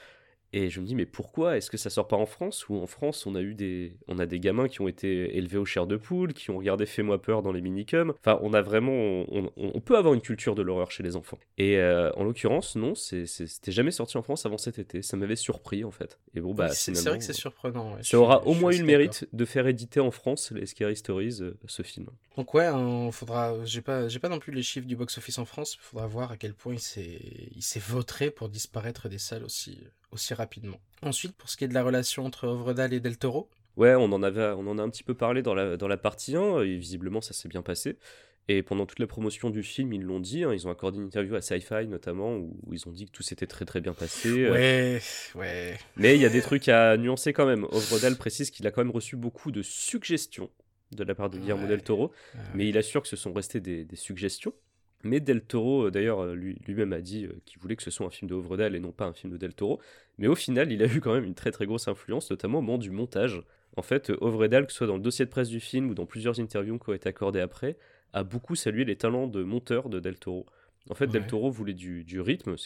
[0.54, 2.86] Et je me dis mais pourquoi est-ce que ça sort pas en France Ou en
[2.86, 5.86] France on a eu des on a des gamins qui ont été élevés au chair
[5.86, 8.12] de poule, qui ont regardé Fais-moi peur dans les minicums.
[8.20, 11.16] Enfin on a vraiment on, on- on peut avoir une culture de l'horreur chez les
[11.16, 11.38] enfants.
[11.56, 15.00] Et euh, en l'occurrence non, c'était jamais sorti en France avant cet été.
[15.02, 16.18] Ça m'avait surpris en fait.
[16.34, 17.94] Et bon bah Oui, c'est vrai que c'est surprenant.
[17.94, 20.66] ouais, je ça aura au moins eu le mérite de faire éditer en France les
[20.66, 22.06] Scary Stories, euh, ce film.
[22.36, 23.54] Donc ouais, hein, faudra.
[23.64, 25.74] J'ai pas, j'ai pas non plus les chiffres du box-office en France.
[25.76, 27.20] Il faudra voir à quel point il s'est,
[27.54, 29.78] il s'est vautré pour disparaître des salles aussi,
[30.12, 30.78] aussi rapidement.
[31.02, 33.48] Ensuite, pour ce qui est de la relation entre Ovredal et Del Toro,
[33.78, 35.96] Ouais, on en, avait, on en a un petit peu parlé dans la, dans la
[35.96, 37.96] partie 1, et visiblement ça s'est bien passé.
[38.48, 41.04] Et pendant toute la promotion du film, ils l'ont dit, hein, ils ont accordé une
[41.06, 43.94] interview à Sci-Fi notamment, où, où ils ont dit que tout s'était très très bien
[43.94, 44.28] passé.
[44.28, 45.00] euh, ouais,
[45.36, 45.78] ouais.
[45.96, 47.64] Mais il y a des trucs à nuancer quand même.
[47.70, 50.50] Ovredal précise qu'il a quand même reçu beaucoup de suggestions
[50.90, 51.68] de la part de Guillermo Ouais.
[51.70, 52.12] del Toro,
[52.54, 54.52] mais il assure que ce sont restés des, des suggestions.
[55.04, 57.90] Mais Del Toro, euh, d'ailleurs, euh, lui- lui-même a dit euh, qu'il voulait que ce
[57.90, 59.80] soit un film de Ovredal et non pas un film de Del Toro.
[60.18, 62.62] Mais au final, il a eu quand même une très très grosse influence, notamment au
[62.62, 63.42] moment du montage.
[63.76, 65.94] En fait, euh, Ovredal, que ce soit dans le dossier de presse du film ou
[65.94, 67.76] dans plusieurs interviews qui ont été accordées après,
[68.12, 70.46] a beaucoup salué les talents de monteur de Del Toro.
[70.90, 71.26] En fait, Del.
[71.26, 72.56] Toro voulait du, du rythme.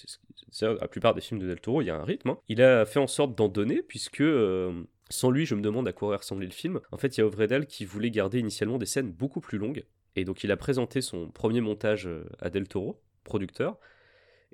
[0.51, 2.31] C'est la plupart des films de Del Toro, il y a un rythme.
[2.31, 2.39] hein.
[2.49, 4.73] Il a fait en sorte d'en donner, puisque euh,
[5.11, 6.81] sans lui, je me demande à quoi aurait ressemblé le film.
[6.93, 9.85] En fait, il y a Ovredal qui voulait garder initialement des scènes beaucoup plus longues.
[10.17, 13.79] Et donc, il a présenté son premier montage euh, à Del Toro, producteur.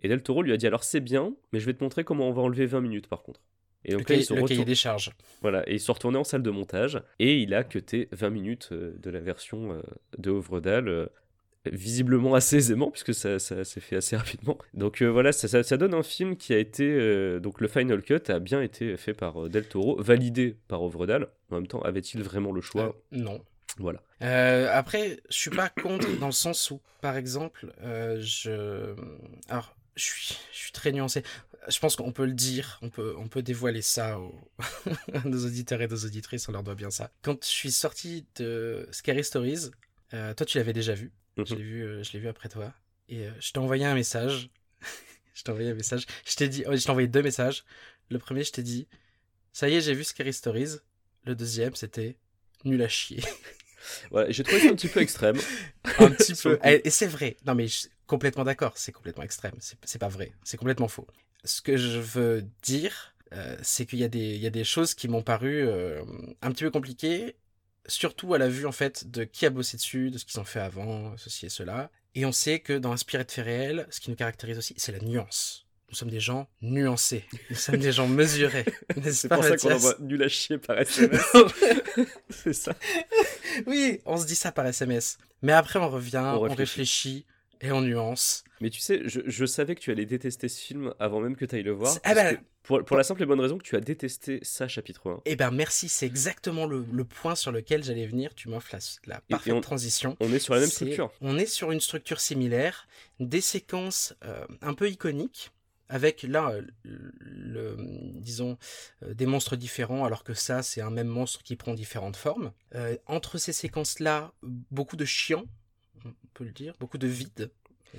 [0.03, 2.29] Et Del Toro lui a dit Alors, c'est bien, mais je vais te montrer comment
[2.29, 3.41] on va enlever 20 minutes par contre.
[3.85, 5.11] Et le, donc là, cahier, ils sont le cahier retour- des charges.
[5.41, 8.69] voilà, et ils sont retournés en salle de montage et il a cuté 20 minutes
[8.73, 9.83] euh, de la version euh,
[10.19, 11.09] de Ovredal,
[11.67, 14.59] visiblement assez aisément puisque ça, ça s'est fait assez rapidement.
[14.75, 17.69] Donc euh, voilà, ça, ça- ça donne un film qui a été euh, donc le
[17.69, 21.29] final cut a bien été fait par Del Toro, validé par Ovredal.
[21.51, 22.97] En même temps, avait-il vraiment le choix?
[23.13, 23.41] Euh, non.
[23.79, 24.03] Voilà.
[24.23, 28.95] Euh, après, je suis pas contre dans le sens où, par exemple, euh, je,
[29.49, 31.23] alors, je suis, je suis très nuancé.
[31.69, 34.35] Je pense qu'on peut le dire, on peut, on peut dévoiler ça aux...
[35.15, 37.11] à nos auditeurs et nos auditrices, on leur doit bien ça.
[37.23, 39.71] Quand je suis sorti de Scary Stories,
[40.13, 41.59] euh, toi tu l'avais déjà vu, je Mhm.
[41.59, 42.73] l'ai vu, je l'ai vu après toi,
[43.09, 44.51] et je t'ai envoyé un message.
[45.35, 46.05] je t'ai envoyé un message.
[46.27, 47.65] Je t'ai dit, oh, je t'ai envoyé deux messages.
[48.11, 48.89] Le premier, je t'ai dit,
[49.53, 50.79] ça y est, j'ai vu Scary Stories.
[51.25, 52.17] Le deuxième, c'était
[52.65, 53.23] nul à chier.
[54.11, 55.37] Voilà, j'ai trouvé ça un petit peu extrême.
[55.99, 56.57] un petit peu.
[56.57, 56.63] coup.
[56.67, 57.37] Et c'est vrai.
[57.47, 58.73] Non, mais je suis complètement d'accord.
[58.77, 59.55] C'est complètement extrême.
[59.61, 60.33] C'est pas vrai.
[60.45, 61.07] C'est complètement faux.
[61.45, 64.65] Ce que je veux dire, euh, c'est qu'il y, a des- il y a des
[64.65, 66.03] choses qui m'ont paru euh,
[66.43, 67.35] un petit peu compliquées,
[67.87, 70.45] surtout à la vue, en fait, de qui a bossé dessus, de ce qu'ils ont
[70.45, 71.91] fait avant, ceci et cela.
[72.15, 74.93] Et on sait que dans Inspiré de faits réels, ce qui nous caractérise aussi, c'est
[74.93, 75.67] la nuance.
[75.89, 77.25] Nous sommes des gens nuancés.
[77.51, 78.65] Nous sommes des gens mesurés.
[79.11, 81.21] C'est pour ça qu'on envoie nul à chier par SMS.
[82.31, 82.75] C'est ça.
[83.67, 85.19] oui, on se dit ça par SMS.
[85.43, 87.27] Mais après, on revient, On on réfléchit.
[87.61, 88.45] et on nuance.
[88.61, 91.45] Mais tu sais, je, je savais que tu allais détester ce film avant même que
[91.45, 91.97] tu ailles le voir.
[92.05, 92.33] Ah bah-
[92.65, 95.23] pour, pour la simple et bonne raison que tu as détesté ça, chapitre 1.
[95.25, 98.37] Eh ben merci, c'est exactement le, le point sur lequel j'allais venir.
[98.37, 98.79] Tu m'offres la,
[99.17, 100.17] la parfaite on- transition.
[100.21, 101.11] On est sur la même structure.
[101.21, 102.87] On est sur une structure similaire,
[103.19, 105.51] des séquences euh, un peu iconiques,
[105.93, 107.77] avec là, euh, le, le-
[108.15, 108.57] disons,
[109.03, 112.53] euh, des monstres différents, alors que ça, c'est un même monstre qui prend différentes formes.
[112.75, 115.45] Euh, entre ces séquences-là, beaucoup de chiants,
[116.07, 117.51] on peut le dire, beaucoup de vide.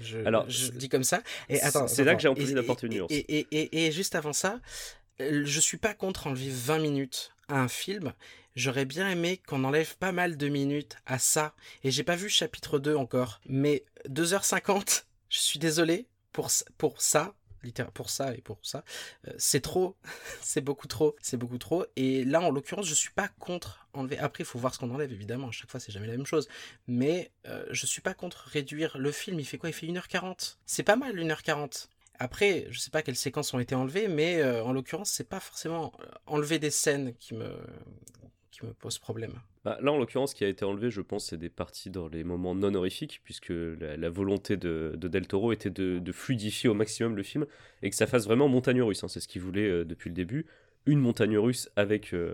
[0.01, 1.21] Je, Alors, je dis comme ça.
[1.49, 3.12] Et attends, c'est là que j'ai envie d'apporter une nuance.
[3.12, 4.60] Et, et, et, juste avant ça,
[5.19, 8.12] je suis pas contre enlever 20 minutes à un film.
[8.56, 11.53] J'aurais bien aimé qu'on enlève pas mal de minutes à ça.
[11.84, 13.39] Et j'ai pas vu chapitre 2 encore.
[13.45, 17.36] Mais 2h50, je suis désolé pour, pour ça.
[17.93, 18.84] Pour ça et pour ça,
[19.28, 19.95] Euh, c'est trop,
[20.41, 21.86] c'est beaucoup trop, c'est beaucoup trop.
[21.95, 24.17] Et là, en l'occurrence, je suis pas contre enlever.
[24.19, 25.47] Après, il faut voir ce qu'on enlève, évidemment.
[25.49, 26.47] À chaque fois, c'est jamais la même chose.
[26.88, 29.39] Mais euh, je suis pas contre réduire le film.
[29.39, 29.69] Il fait quoi?
[29.69, 30.58] Il fait 1h40.
[30.65, 31.88] C'est pas mal, 1h40.
[32.19, 35.39] Après, je sais pas quelles séquences ont été enlevées, mais euh, en l'occurrence, c'est pas
[35.39, 37.52] forcément euh, enlever des scènes qui me,
[38.52, 39.39] qui me problème.
[39.63, 42.10] Bah, là, en l'occurrence, ce qui a été enlevé, je pense, c'est des parties dans
[42.10, 46.12] les moments non horrifiques, puisque la, la volonté de, de Del Toro était de, de
[46.12, 47.45] fluidifier au maximum le film
[47.82, 49.04] et que ça fasse vraiment montagne russe.
[49.04, 50.45] hein, c'est ce qu'il voulait euh, depuis le début.
[50.86, 52.34] une montagne russe avec, euh,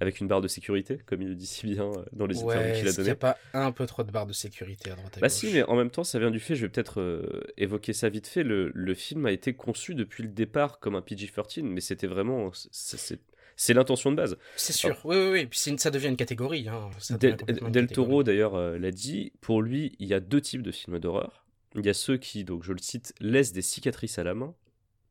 [0.00, 2.70] avec une barre de sécurité, comme il le dit si bien euh, dans les interviews
[2.70, 3.12] Ouais, qu'il a est-ce qu'il n'y données.
[3.12, 5.48] a pas un peu trop de barres de sécurité à droite à Bah gauche si,
[5.48, 8.28] mais en même temps, ça vient du fait, je vais peut-être euh, évoquer ça vite
[8.28, 12.06] fait, le, le film a été conçu depuis le départ comme un PG-13, mais c'était
[12.06, 12.52] vraiment...
[12.52, 13.20] c'est- C'est
[13.60, 14.38] c'est l'intention de base.
[14.56, 15.46] C'est sûr, oui, oui, oui.
[15.46, 16.66] Puis c'est une- ça devient une catégorie.
[16.68, 16.88] Hein.
[17.18, 17.36] Del,
[17.76, 17.86] une.
[17.88, 21.44] Toro d'ailleurs euh, l'a dit, pour lui, il y a deux types de films d'horreur.
[21.74, 24.54] Il y a ceux qui, donc je le cite, laissent des cicatrices à la main,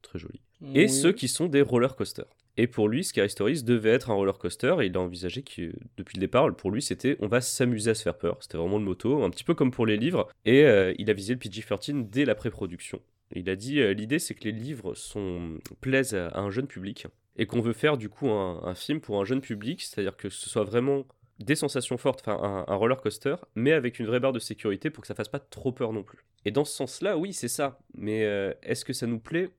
[0.02, 0.42] très joli,
[0.74, 2.26] et ceux qui sont des roller coasters.
[2.60, 5.72] Et pour lui, Scary Stories devait être un roller coaster, et il a envisagé que
[5.98, 8.38] depuis le départ, pour lui, c'était on va s'amuser à se faire peur.
[8.42, 11.14] C'était vraiment le motto, un petit peu comme pour les livres, et euh, il a
[11.14, 13.00] visé le PG-13 dès la pré-production.
[13.36, 16.66] Il a dit euh, l'idée c'est que les livres sont plaisent à, à un jeune
[16.68, 17.06] public
[17.38, 20.50] et qu'on veut faire du coup un, film pour un jeune public, c'est-à-dire que ce
[20.50, 21.06] soit vraiment
[21.40, 25.02] des sensations fortes, enfin un, roller coaster, mais avec une vraie barre de sécurité pour
[25.02, 26.20] que ça fasse pas trop peur non plus.
[26.46, 27.80] Et dans ce sens-là, oui, c'est ça.
[27.94, 29.52] Mais euh, est-ce que ça nous plaît?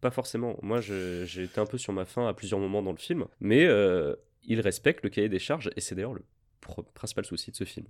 [0.00, 0.56] Pas forcément.
[0.62, 3.64] Moi, j'ai été un peu sur ma faim à plusieurs moments dans le film, mais
[3.64, 6.22] euh, il respecte le cahier des charges, et c'est d'ailleurs le
[6.94, 7.86] principal souci de ce film.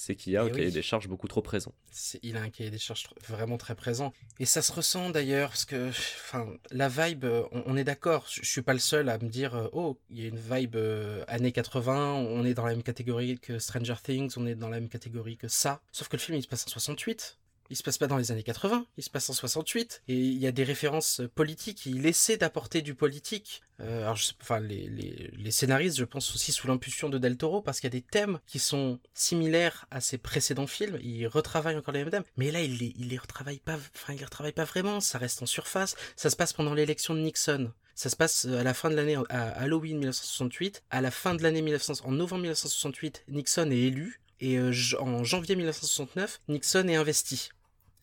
[0.00, 0.72] C'est qu'il y a Eh un cahier oui.
[0.72, 1.74] des charges beaucoup trop présent.
[2.22, 4.12] Il a un cahier des charges vraiment très présent.
[4.38, 8.24] Et ça se ressent d'ailleurs, parce que enfin, la vibe, euh, on, on est d'accord,
[8.30, 10.38] je, je suis pas le seul à me dire, euh, oh, il y a une
[10.38, 14.54] vibe euh, années 80, on est dans la même catégorie que Stranger Things, on est
[14.54, 15.80] dans la même catégorie que ça.
[15.90, 17.36] Sauf que le film, il se passe en 68.
[17.70, 20.02] Il se passe pas dans les années 80, il se passe en 68.
[20.08, 23.62] Et il y a des références politiques, il essaie d'apporter du politique.
[23.80, 27.94] Euh, enfin, les, scénaristes, je pense aussi sous l'impulsion de Del Toro, parce qu'il y
[27.96, 30.98] a des thèmes qui sont similaires à ses précédents films.
[31.02, 34.18] Il retravaille encore les mêmes thèmes, mais là, il les, les retravaille pas, enfin, il
[34.18, 35.00] les retravaille pas vraiment.
[35.00, 35.94] Ça reste en surface.
[36.16, 37.72] Ça se passe pendant l'élection de Nixon.
[37.98, 40.84] Ça se passe euh, à la fin de l'année, à Halloween 1968.
[40.90, 44.20] À la fin de l'année 1900, en novembre 1968, Nixon est élu.
[44.40, 47.50] Et euh, en janvier 1969, Nixon est investi.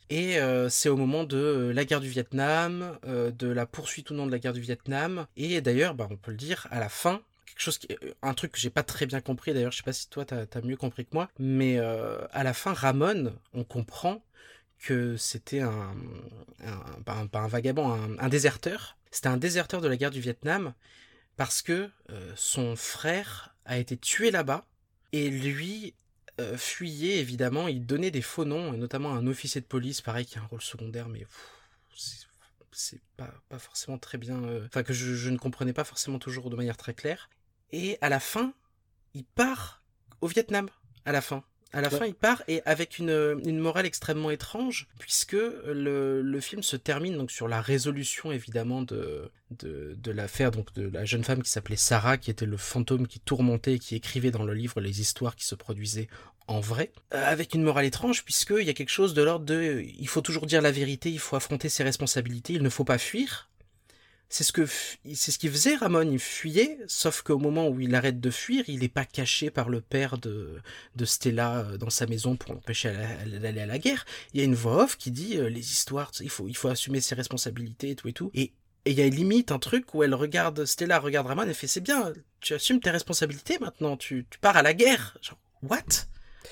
[0.09, 4.11] Et euh, c'est au moment de euh, la guerre du Vietnam, euh, de la poursuite
[4.11, 5.25] ou non de la guerre du Vietnam.
[5.35, 7.79] Et d'ailleurs, bah, on peut le dire, à la fin, quelque chose
[8.21, 9.53] un truc que j'ai pas très bien compris.
[9.53, 12.53] D'ailleurs, je sais pas si toi t'as as mieux compris que moi, mais à la
[12.53, 14.23] fin, Ramon, on comprend
[14.77, 15.95] que c'était un,
[17.05, 18.97] pas, un, vagabond, un, déserteur.
[19.09, 20.73] C'était un déserteur de la guerre du Vietnam
[21.37, 21.89] parce que
[22.35, 24.67] son frère a été tué là-bas
[25.11, 25.93] et lui
[26.39, 27.67] euh, fuyait évidemment.
[27.67, 30.45] Il donnait des faux noms, et notamment un officier de police, pareil, qui a un
[30.45, 31.25] rôle secondaire, mais
[32.71, 34.43] c'est pas, pas forcément très bien.
[34.43, 37.29] euh, Enfin, que je, je ne comprenais pas forcément toujours de manière très claire.
[37.71, 38.53] Et à la fin,
[39.13, 39.81] il part
[40.21, 40.69] au Vietnam.
[41.05, 41.43] À la fin.
[41.73, 41.99] À la Ouais.
[41.99, 46.77] fin, il part et avec une, une morale extrêmement étrange, puisque le, le film se
[46.77, 51.43] termine donc sur la résolution évidemment de, de, de l'affaire donc de la jeune femme
[51.43, 54.79] qui s'appelait Sarah, qui était le fantôme qui tourmentait et qui écrivait dans le livre
[54.79, 56.07] les histoires qui se produisaient
[56.47, 59.55] en vrai, Euh, avec une morale étrange, puisqu'il y a quelque chose de l'ordre de
[59.55, 62.83] euh, il faut toujours dire la vérité, il faut affronter ses responsabilités, il ne faut
[62.85, 63.49] pas fuir.
[64.29, 67.93] C'est ce que c'est ce qu'il faisait Ramon, il fuyait, sauf qu'au moment où il
[67.95, 70.61] arrête de fuir, il n'est pas caché par le père de,
[70.95, 72.93] de Stella euh, dans sa maison pour l'empêcher
[73.41, 74.05] d'aller à la guerre.
[74.33, 76.69] Il y a une voix off qui dit euh, les histoires, il faut, il faut
[76.69, 78.31] assumer ses responsabilités et tout et tout.
[78.33, 78.51] Et
[78.85, 81.65] et il y a limite un truc où elle regarde, Stella regarde Ramon et fait
[81.65, 85.17] c'est bien, tu assumes tes responsabilités maintenant, tu, tu pars à la guerre.
[85.23, 86.05] Genre, what?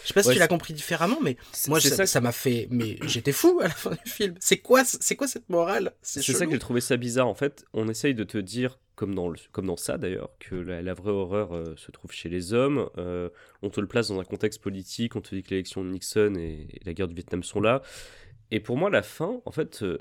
[0.03, 2.97] Je sais pas si Ouais, tu l'as compris différemment, mais moi ça m'a fait, mais
[3.03, 4.35] j'étais fou à la fin du film.
[4.39, 5.93] C'est quoi, c'est quoi cette morale?
[6.01, 7.27] C'est ça que j'ai trouvé ça bizarre.
[7.27, 10.55] En fait, on essaye de te dire, comme dans, le, comme dans ça d'ailleurs, que
[10.55, 12.89] la, la vraie horreur euh, se trouve chez les hommes.
[12.97, 13.29] Euh,
[13.61, 16.35] on te le place dans un contexte politique, on te dit que l'élection de Nixon
[16.37, 17.81] et, et la guerre du Vietnam sont là.
[18.51, 19.97] Et pour moi, la fin, en fait, euh,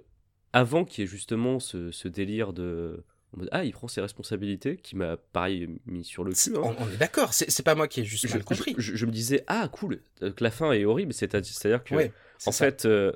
[0.52, 3.04] avant qu'il y ait justement ce, ce délire de.
[3.34, 6.56] En mode, ah, il prend ses responsabilités, qui m'a pareil mis sur le cul.
[6.56, 6.60] hein.
[6.62, 8.74] On, on est d'accord, c'est pas moi qui ai juste Je, mal compris.
[8.78, 11.12] je- je me disais, ah, cool, que la fin est horrible.
[11.12, 12.12] C'est-à- C'est-à-dire que, Ouais,
[12.46, 12.64] en ça.
[12.66, 13.12] fait, euh,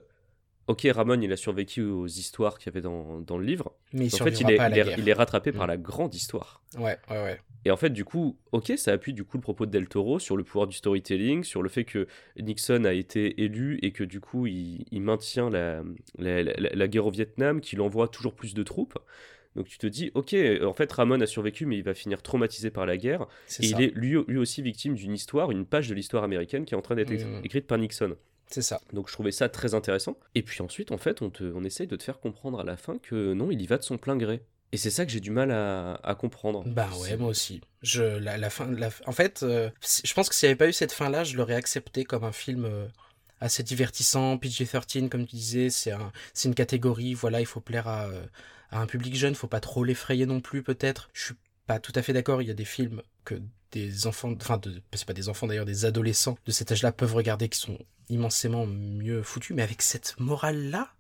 [0.69, 3.75] ok, Ramon, il a survécu aux histoires qu'il y avait dans, dans le livre.
[3.93, 5.71] mais il En fait, il est, il est- il est rattrapé par Mm.
[5.71, 6.63] la grande histoire.
[6.79, 7.41] Ouais, ouais, ouais.
[7.65, 10.19] Et en fait, du coup, ok, ça appuie du coup le propos de Del Toro
[10.21, 12.07] sur le pouvoir du storytelling, sur le fait que
[12.39, 15.83] Nixon a été élu et que du coup, il, il maintient la,
[16.17, 18.97] la, la- la guerre au Vietnam, qu'il envoie toujours plus de troupes.
[19.57, 22.71] Donc tu te dis, ok, en fait, Ramon a survécu, mais il va finir traumatisé
[22.71, 23.23] par la guerre.
[23.23, 23.63] Et ça.
[23.63, 26.77] il est lui, lui aussi victime d'une histoire, une page de l'histoire américaine qui est
[26.77, 28.17] en train d'être éc- écrite par Nixon.
[28.49, 28.81] C'est ça.
[28.93, 30.17] Donc je trouvais ça très intéressant.
[30.37, 32.77] Et puis ensuite, en fait, on, te, on essaye de te faire comprendre à la
[32.77, 34.43] fin que non, il y va de son plein gré.
[34.73, 36.63] Et c'est ça que j'ai du mal à, à comprendre.
[36.67, 37.61] Bah ouais, moi aussi.
[37.83, 39.71] Je, la, la fin, la, en fait, euh,
[40.05, 42.33] je pense que s'il n'y avait pas eu cette fin-là, je l'aurais accepté comme un
[42.33, 42.87] film euh,
[43.41, 44.37] assez divertissant.
[44.37, 46.13] PG-13, comme tu disais, c'est un,
[46.45, 47.15] une catégorie.
[47.15, 48.23] Voilà, il faut plaire à, euh,
[48.71, 51.09] à un public jeune, faut pas trop l'effrayer non plus, peut-être.
[51.13, 51.35] Je suis
[51.67, 52.43] pas tout à fait d'accord.
[52.43, 53.41] Il y a des films que
[53.73, 57.15] des enfants, enfin, de, c'est pas des enfants d'ailleurs, des adolescents de cet âge-là peuvent
[57.15, 60.93] regarder qui sont immensément mieux foutus, mais avec cette morale-là.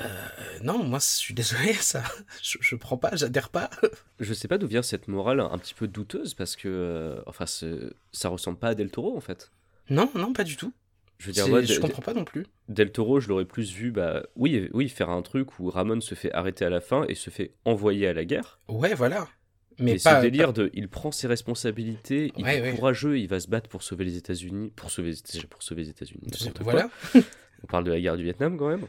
[0.00, 0.28] euh,
[0.62, 2.02] non, moi, je suis désolé, ça,
[2.42, 3.70] je, je prends pas, j'adhère pas.
[4.20, 7.46] Je sais pas d'où vient cette morale un petit peu douteuse parce que, euh, enfin,
[7.46, 9.50] ça ressemble pas à Del Toro en fait.
[9.90, 10.72] Non, non, pas du tout.
[11.18, 12.46] Je veux dire, moi, je comprends pas non plus.
[12.68, 16.14] Del Toro, je l'aurais plus vu, bah, oui, oui, faire un truc où Ramon se
[16.14, 18.60] fait arrêter à la fin et se fait envoyer à la guerre.
[18.68, 19.26] Ouais, voilà.
[19.80, 22.74] Mais Mais pas, ce délire de, il prend ses responsabilités, il Ouais, est ouais.
[22.74, 25.90] courageux, il va se battre pour sauver les États-Unis, pour sauver, déjà pour sauver les
[25.90, 26.30] États-Unis.
[26.30, 26.62] quoi.
[26.62, 26.90] voilà.
[27.62, 28.86] On parle de la guerre du Vietnam quand même.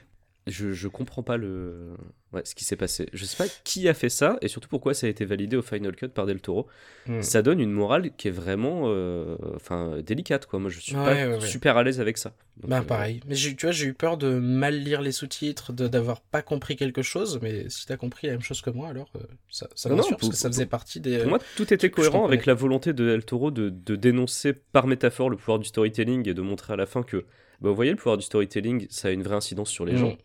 [0.49, 1.93] Je, je comprends pas le,
[2.33, 3.07] ouais, ce qui s'est passé.
[3.13, 5.61] Je sais pas qui a fait ça et surtout pourquoi ça a été validé au
[5.61, 6.67] Final Cut par Del Toro.
[7.07, 7.21] Hmm.
[7.21, 10.59] Ça donne une morale qui est vraiment, euh, enfin, délicate quoi.
[10.59, 12.33] Moi, je suis Ouais, pas ouais, super à l'aise avec ça.
[12.57, 13.21] Donc, Bah euh, pareil.
[13.27, 16.75] Mais j'ai- tu vois, j'ai eu peur de mal lire les sous-titres, d'avoir pas compris
[16.75, 17.39] quelque chose.
[17.41, 19.19] Mais si t'as compris la même chose que moi, alors euh,
[19.49, 21.19] ça, ça Non, parce que ça faisait partie des.
[21.19, 24.87] Pour moi, tout était cohérent avec la volonté de Del Toro de, de dénoncer par
[24.87, 27.17] métaphore le pouvoir du storytelling et de montrer à la fin que,
[27.61, 29.97] bah, vous voyez, le pouvoir du storytelling, ça a une vraie incidence sur les Mm.
[29.97, 30.17] gens.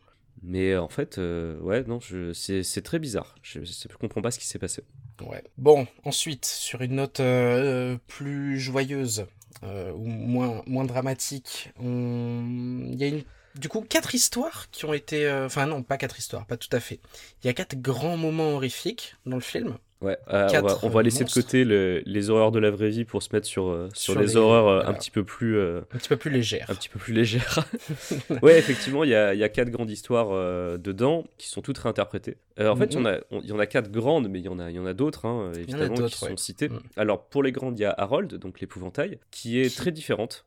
[0.43, 2.01] Mais euh, en fait, euh, ouais, non,
[2.35, 3.35] c'est très bizarre.
[3.43, 4.83] Je, je comprends pas ce qui s'est passé.
[5.25, 5.43] Ouais.
[5.57, 9.27] Bon, ensuite, sur une note euh, plus joyeuse
[9.63, 13.23] ou moins, moins dramatique, il y a une...
[13.55, 15.31] du coup quatre histoires qui ont été...
[15.31, 17.01] Enfin non, pas quatre histoires, pas tout à fait.
[17.43, 19.79] Il y a quatre grands moments horrifiques dans le film.
[20.01, 21.39] Ouais, euh, on, va, Quatre on va laisser monstres.
[21.39, 24.13] de côté le- les horreurs de la vraie vie pour se mettre sur, euh, sur,
[24.13, 26.67] Sur les, les- horreurs euh, un petit peu plus, Un petit peu plus légères.
[26.69, 27.67] un petit peu plus légères.
[28.43, 30.31] ouais, effectivement, il y a, y a quatre grandes histoires
[30.79, 32.37] dedans qui sont toutes réinterprétées.
[32.61, 33.01] En fait, il
[33.45, 34.93] y y en a quatre grandes, mais il y en a, il y en a
[34.95, 36.69] d'autres, hein, évidemment, qui sont citées.
[36.69, 36.81] Mm.
[36.97, 40.45] Alors, pour les grandes, il y a Harold, donc l'épouvantail, qui est Qui- très différente.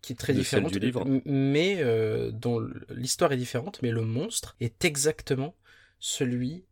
[0.00, 1.04] qui est très différente, du livre.
[1.26, 1.82] mais
[2.32, 5.54] dont l'histoire est différente, mais le monstre est exactement
[5.98, 6.64] celui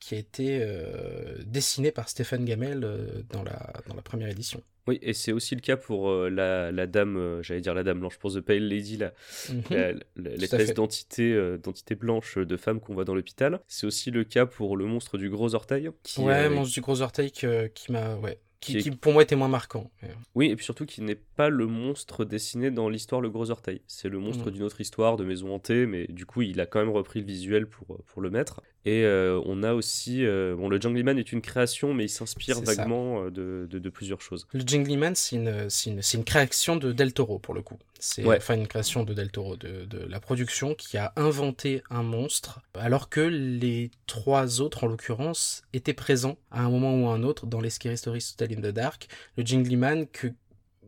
[0.00, 4.62] qui a été euh, dessiné par Stéphane Gamel euh, dans, la, dans la première édition.
[4.86, 7.82] Oui, et c'est aussi le cas pour euh, la, la dame, euh, j'allais dire la
[7.82, 9.12] dame blanche, pour The Pale Lady, la,
[9.50, 10.00] Mhm.
[10.16, 13.60] l'espèce d'entité euh, d'entité blanche de femme qu'on voit dans l'hôpital.
[13.68, 15.90] C'est aussi le cas pour le monstre du gros orteil.
[16.02, 19.36] Qui, ouais, euh, monstre du gros orteil que- qui m'a, ouais, qui, pour moi était
[19.36, 19.90] moins marquant.
[20.04, 23.50] Euh, Oui, et puis surtout qui n'est pas le monstre dessiné dans l'histoire Le Gros
[23.50, 23.82] Orteil.
[23.86, 24.52] C'est le monstre Mm.
[24.52, 27.26] d'une autre histoire de maison hantée, mais du coup, il a quand même repris le
[27.26, 28.62] visuel pour, pour le mettre.
[28.84, 30.24] Et euh, on a aussi.
[30.24, 33.90] euh, bon, le Jungleman est une création, mais il s'inspire vaguement euh, de, de, de
[33.90, 34.46] plusieurs choses.
[34.52, 37.78] Le Jingly Man, c'est une, une, une création de Del Toro pour le coup.
[37.98, 38.36] C'est Ouais.
[38.36, 42.60] enfin une création de Del Toro, de, de la production qui a inventé un monstre,
[42.74, 47.24] alors que les trois autres, en l'occurrence, étaient présents à un moment ou à un
[47.24, 49.08] autre dans les Scary Stories to Tell in the Dark.
[49.36, 50.28] Le Jingly Man, que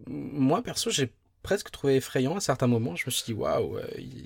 [0.07, 1.11] moi perso, j'ai
[1.43, 2.97] presque trouvé effrayant à certains moments.
[2.97, 3.83] Je me suis dit, waouh, euh,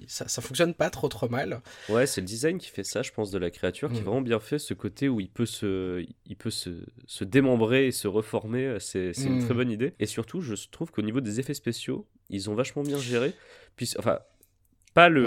[0.07, 1.61] ça, ça fonctionne pas trop trop mal.
[1.89, 4.05] Ouais, c'est le design qui fait ça, je pense, de la créature, qui est Mm.
[4.05, 6.71] vraiment bien fait, ce côté où il peut se, il peut se,
[7.07, 9.45] se démembrer et se reformer, euh, c'est une Mm.
[9.45, 9.95] très bonne idée.
[10.01, 13.33] Et surtout, je trouve qu'au niveau des effets spéciaux, ils ont vachement bien géré.
[13.77, 14.19] Puis, enfin,
[14.95, 15.25] pas le,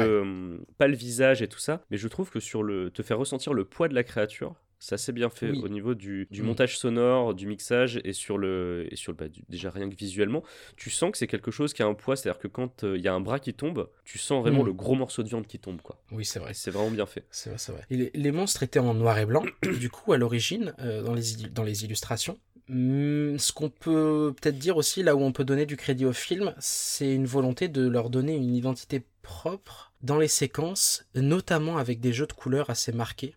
[0.58, 0.66] Ouais.
[0.78, 3.54] pas le visage et tout ça, mais je trouve que sur le, te faire ressentir
[3.54, 5.62] le poids de la créature, c'est assez bien fait Oui.
[5.64, 6.46] au niveau du, du Mm.
[6.46, 9.96] montage sonore, du mixage et sur le, et sur le, bah, du- déjà rien que
[9.96, 10.44] visuellement,
[10.76, 13.04] tu sens que c'est quelque chose qui a un poids, c'est-à-dire que quand euh, il
[13.04, 14.68] y a un bras qui tombe, tu sens vraiment Mm.
[14.68, 16.00] le gros morceau de viande qui tombe, quoi.
[16.12, 16.54] Oui, c'est vrai.
[16.54, 17.26] C'est vraiment bien fait.
[17.32, 17.82] C'est vrai, c'est vrai.
[17.90, 19.44] Les, les monstres étaient en noir et blanc,
[19.80, 22.38] du coup, à l'origine, euh, dans, les, dans les illustrations.
[22.70, 26.12] Hum, ce qu'on peut peut-être dire aussi, là où on peut donner du crédit au
[26.12, 32.00] film, c'est une volonté de leur donner une identité propre dans les séquences, notamment avec
[32.02, 33.36] des jeux de couleurs assez marqués.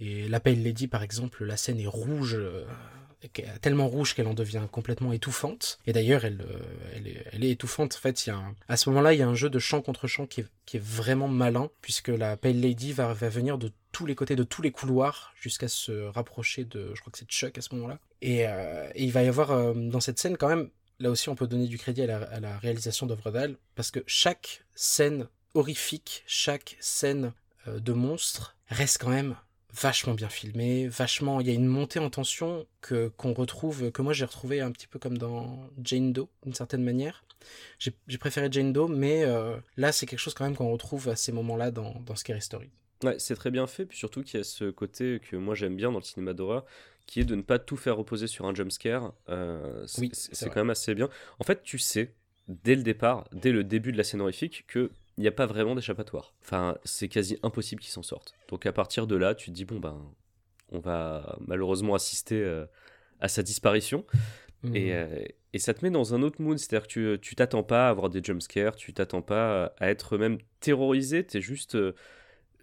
[0.00, 2.64] Et la Pale Lady, par exemple, la scène est rouge, euh,
[3.60, 5.78] tellement rouge qu'elle en devient complètement étouffante.
[5.86, 7.94] Et d'ailleurs, elle, euh, est, étouffante.
[7.96, 10.06] En fait, y a à ce moment-là, il y a un jeu de champ contre
[10.06, 14.36] champ qui est, vraiment malin, puisque la Pale Lady va, venir de tous les côtés,
[14.36, 17.74] de tous les couloirs, jusqu'à se rapprocher de, je crois que c'est Chuck à ce
[17.74, 17.98] moment-là.
[18.20, 20.68] Et, euh, il va y avoir dans cette scène quand même,
[20.98, 24.00] là aussi on peut donner du crédit à la, à la réalisation d'Ovredal, parce que
[24.06, 27.32] chaque scène horrifique, chaque scène
[27.66, 29.36] de monstre reste quand même
[29.74, 34.02] vachement bien filmé, vachement, il y a une montée en tension que qu'on retrouve, que
[34.02, 37.24] moi j'ai retrouvé un petit peu comme dans Jane Doe d'une certaine manière.
[37.78, 41.16] J'ai préféré Jane Doe, mais euh, là c'est quelque chose quand même qu'on retrouve à
[41.16, 42.70] ces moments-là dans, dans Scary Story.
[43.02, 45.76] Ouais, c'est très bien fait, puis surtout qu'il y a ce côté que moi j'aime
[45.76, 46.64] bien dans le cinéma d'horreur,
[47.06, 49.12] qui est de ne pas tout faire reposer sur un jumpscare.
[49.28, 50.10] Euh, c'est Oui,
[50.42, 51.10] quand même assez bien.
[51.38, 52.14] En fait, tu sais,
[52.48, 54.66] dès le départ, dès le début de la scène horrifique,
[55.14, 56.34] qu'il n'y a pas vraiment d'échappatoire.
[56.42, 58.34] Enfin, c'est quasi impossible qu'ils s'en sortent.
[58.48, 60.00] Donc à partir de là, tu te dis, bon ben,
[60.70, 62.66] on va malheureusement assister euh,
[63.20, 64.04] à sa disparition.
[64.62, 64.76] Mhm.
[64.76, 67.62] Et, euh, et ça te met dans un autre mood, c'est-à-dire que tu- tu t'attends
[67.62, 71.74] pas à avoir des jumpscares, tu t'attends pas à être même terrorisé, t'es juste...
[71.74, 71.94] euh,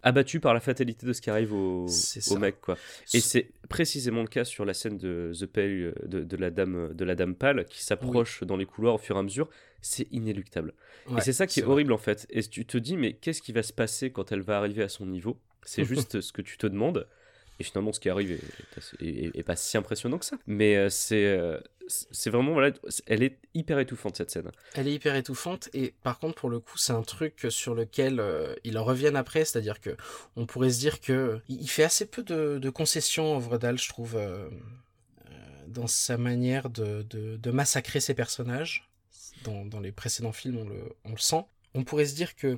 [0.03, 1.87] abattu par la fatalité de ce qui arrive au,
[2.39, 2.77] mec, quoi.
[3.13, 6.93] Et c'est précisément le cas sur la scène de The Pale, de, de la dame,
[6.93, 9.49] de la dame pâle qui s'approche dans les couloirs au fur et à mesure.
[9.81, 10.73] C'est inéluctable.
[11.09, 11.73] Ouais, et c'est ça qui est vrai.
[11.73, 12.27] horrible en fait.
[12.29, 14.89] Et tu te dis, mais qu'est-ce qui va se passer quand elle va arriver à
[14.89, 15.37] son niveau?
[15.63, 17.07] C'est juste ce que tu te demandes.
[17.61, 18.39] Et finalement, ce qui arrive
[18.99, 20.35] est, pas si impressionnant que ça.
[20.47, 21.59] Mais euh, c'est euh,
[22.11, 22.71] c'est vraiment, voilà,
[23.05, 24.49] elle est hyper étouffante cette scène.
[24.73, 28.19] Elle est hyper étouffante et par contre pour le coup c'est un truc sur lequel
[28.19, 29.95] euh, ils en reviennent après, c'est-à-dire que
[30.35, 34.15] on pourrait se dire que il fait assez peu de, de concessions Ovredal, je trouve,
[34.15, 34.49] euh,
[35.67, 38.87] dans sa manière de, de, de massacrer ses personnages.
[39.43, 41.43] Dans, dans les précédents films on le, on le sent.
[41.75, 42.57] On pourrait se dire que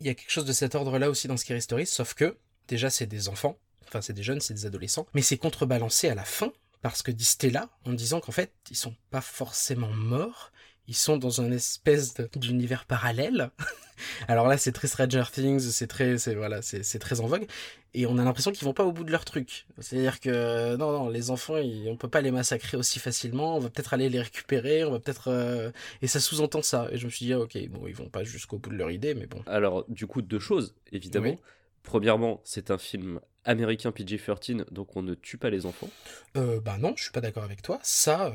[0.00, 2.36] il y a quelque chose de cet ordre-là aussi dans Scary Stories, sauf que
[2.68, 3.58] déjà c'est des enfants,
[3.88, 7.10] enfin c'est des jeunes, c'est des adolescents, mais c'est contrebalancé à la fin parce que
[7.18, 10.52] Stella en disant qu'en fait ils sont pas forcément morts,
[10.86, 13.50] ils sont dans une espèce d'univers parallèle.
[14.28, 17.46] Alors là, c'est très Stranger Things, c'est très, c'est voilà, c'est c'est très en vogue,
[17.94, 19.66] et on a l'impression qu'ils vont pas au bout de leur truc.
[19.80, 23.56] C'est-à-dire que non, non, les enfants, ils- on peut pas les massacrer aussi facilement.
[23.56, 26.88] On va peut-être aller les récupérer, on va peut-être, euh, et ça sous-entend ça.
[26.92, 28.92] Et je me suis dit, ah, ok, bon, ils vont pas jusqu'au bout de leur
[28.92, 29.42] idée, mais bon.
[29.46, 31.30] Alors, du coup, deux choses, évidemment.
[31.30, 31.38] Oui.
[31.82, 35.88] Premièrement, c'est un film américain PG-13, donc on ne tue pas les enfants.
[36.36, 37.78] Euh, bah non, je suis pas d'accord avec toi.
[37.82, 38.30] Ça, euh,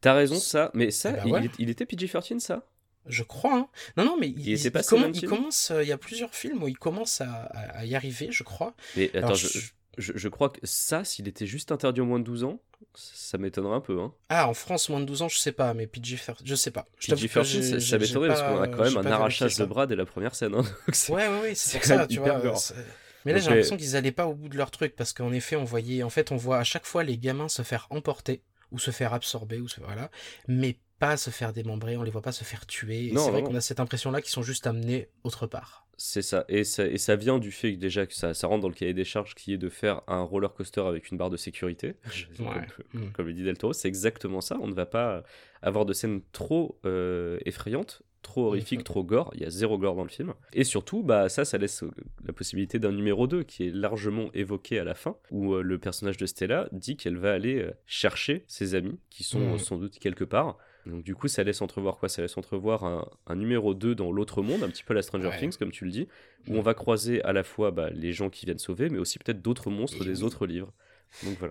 [0.00, 2.62] T'as raison, ça, mais ça, Eh ben il, il était PG-13, ça?
[3.06, 3.54] Je crois.
[3.56, 3.68] Hein.
[3.96, 5.26] Non, non, mais il, Il il 17?
[5.26, 5.70] commence.
[5.70, 8.42] euh, Il y a plusieurs films où il commence à, à- à y arriver, je
[8.44, 8.74] crois.
[8.96, 12.04] Mais attends, Alors, je, je- je- je crois que ça, s'il était juste interdit aux
[12.06, 12.60] moins de 12 ans,
[12.94, 13.98] ça m'étonnerait un peu.
[14.00, 14.12] Hein.
[14.28, 16.86] Ah, en France, moins de 12 ans, je sais pas, mais PG-13, je sais pas.
[16.98, 19.64] Je t'avoue que PG-13, j'ai- ça, m'étonnerait parce qu'on a quand même un arrachage de
[19.64, 20.54] bras dès la première scène.
[20.54, 20.62] hein.
[20.62, 22.40] Donc Ouais, ouais, ouais, c'est ça, tu vois.
[23.24, 25.56] Mais là, j'ai l'impression qu'ils allaient pas au bout de leur truc parce qu'en effet,
[25.56, 28.42] on voyait, en fait, on voit à chaque fois les gamins se faire emporter
[28.72, 30.10] ou se faire absorber ou se voilà,
[30.48, 31.96] mais pas se faire démembrer.
[31.96, 33.12] On les voit pas se faire tuer.
[33.16, 35.86] C'est vrai qu'on a cette impression-là qu'ils sont juste amenés autre part.
[36.02, 36.46] C'est ça.
[36.48, 36.86] Et, ça.
[36.86, 39.04] et ça vient du fait que déjà que ça, ça rentre dans le cahier des
[39.04, 41.96] charges qui est de faire un roller coaster avec une barre de sécurité.
[42.38, 42.46] Ouais.
[42.92, 43.12] Comme, Mm.
[43.12, 44.56] comme le dit Del Toro, c'est exactement ça.
[44.62, 45.22] On ne va pas
[45.62, 48.84] avoir de scènes trop euh, effrayantes, trop horrifiques, Mhm.
[48.84, 49.30] trop gore.
[49.34, 50.34] Il y a zéro gore dans le film.
[50.52, 51.90] Et surtout, bah, ça, ça laisse euh,
[52.24, 55.78] la possibilité d'un numéro 2 qui est largement évoqué à la fin, où euh, le
[55.78, 59.58] personnage de Stella dit qu'elle va aller euh, chercher ses amis, qui sont Mhm.
[59.58, 60.58] sans doute quelque part.
[60.86, 62.08] Donc du coup, ça laisse entrevoir quoi?
[62.08, 65.28] Ça laisse entrevoir un, un numéro 2 dans l'autre monde, un petit peu la Stranger
[65.28, 65.38] Ouais.
[65.38, 66.08] Things, comme tu le dis,
[66.48, 69.18] où on va croiser à la fois bah, les gens qui viennent sauver, mais aussi
[69.18, 70.72] peut-être d'autres monstres des autres livres.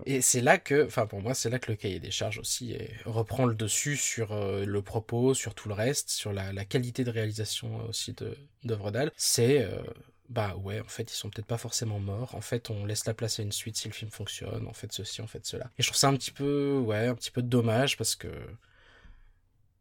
[0.06, 2.72] Et c'est là que, enfin pour moi, c'est là que le cahier des charges aussi
[2.72, 7.04] est- reprend le dessus sur euh, le propos, sur tout le reste, sur la, qualité
[7.04, 9.12] de réalisation euh, aussi de d'œuvre d'Al.
[9.16, 9.82] C'est euh,
[10.28, 12.34] bah ouais, en fait, ils sont peut-être pas forcément morts.
[12.34, 14.66] En fait, on laisse la place à une suite si le film fonctionne.
[14.68, 15.70] En fait, ceci, en fait, cela.
[15.78, 18.28] Et je trouve ça un petit peu, ouais, un petit peu dommage parce que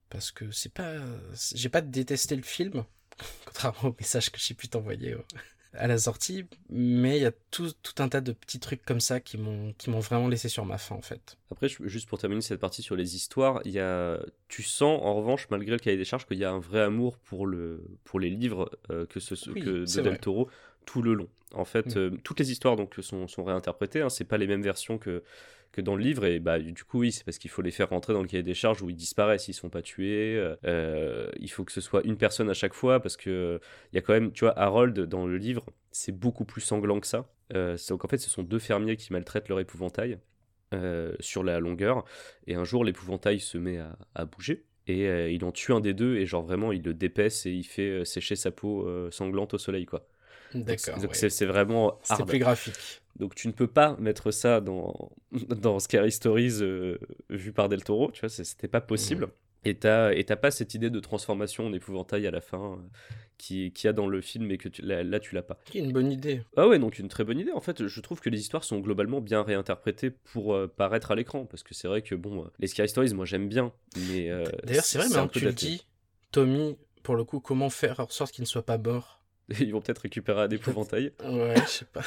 [0.09, 0.95] parce que c'est pas,
[1.53, 2.83] j'ai pas détesté le film,
[3.45, 5.23] contrairement au message que j'ai pu t'envoyer euh,
[5.73, 8.99] à la sortie, mais il y a tout, tout un tas de petits trucs comme
[8.99, 11.37] ça qui m'ont vraiment laissé sur ma faim en fait.
[11.51, 14.19] Après, juste pour terminer cette partie sur les histoires, il y a...
[14.47, 17.17] tu sens en revanche, malgré le cahier des charges, qu'il y a un vrai amour
[17.19, 17.83] pour, le...
[18.03, 19.35] pour les livres euh, que, ce...
[19.51, 20.17] Oui, que de Del vrai.
[20.17, 20.49] Toro
[20.85, 21.29] tout le long.
[21.53, 21.97] En fait, Mm.
[21.99, 25.23] euh, toutes les histoires donc, sont, sont réinterprétées, hein, c'est pas les mêmes versions que,
[25.71, 27.89] que dans le livre, et bah, du coup, oui, c'est parce qu'il faut les faire
[27.89, 30.35] rentrer dans le cahier des charges où ils disparaissent, ils sont pas tués.
[30.35, 33.59] euh, euh, il faut que ce soit une personne à chaque fois, parce que
[33.91, 36.99] il y a quand même, tu vois, Harold dans le livre, c'est beaucoup plus sanglant
[36.99, 37.29] que ça.
[37.53, 40.19] Euh, c'est- donc en fait, ce sont deux fermiers qui maltraitent leur épouvantail
[40.73, 42.03] euh, sur la longueur.
[42.47, 44.65] Et un jour, l'épouvantail se met à, à bouger.
[44.87, 47.51] Et euh, il en tue un des deux, et genre vraiment, il le dépaisse et
[47.51, 50.07] il fait euh, sécher sa peau sanglante au soleil, quoi.
[50.53, 50.95] D'accord.
[50.99, 51.13] Donc ouais.
[51.13, 52.27] c'est c'est vraiment hard.
[52.27, 53.01] plus graphique.
[53.17, 56.97] Donc tu ne peux pas mettre ça dans, dans Scary Stories euh,
[57.29, 59.25] vu par Del Toro, tu vois, c'était pas possible.
[59.25, 59.31] Mhm.
[59.65, 62.75] Et t'as pas cette idée de transformation en épouvantail à la fin euh,
[63.37, 65.59] qui qu'il y a dans le film et que tu, là, là, tu l'as pas.
[65.65, 66.43] Qui est une bonne idée.
[66.55, 67.51] Ah ouais, donc une très bonne idée.
[67.51, 71.15] En fait, je trouve que les histoires sont globalement bien réinterprétées pour euh, paraître à
[71.15, 71.45] l'écran.
[71.45, 73.73] Parce que c'est vrai que, bon, les Scary Stories, moi j'aime bien.
[74.09, 74.29] Mais.
[74.63, 75.85] D'ailleurs, c'est vrai, un maintenant peu que tu le dis,
[76.31, 79.19] Tommy, pour le coup, comment faire en sorte qu'il ne soit pas mort?
[79.59, 81.11] Ils vont peut-être récupérer un épouvantail.
[81.23, 82.01] Ouais, je sais pas.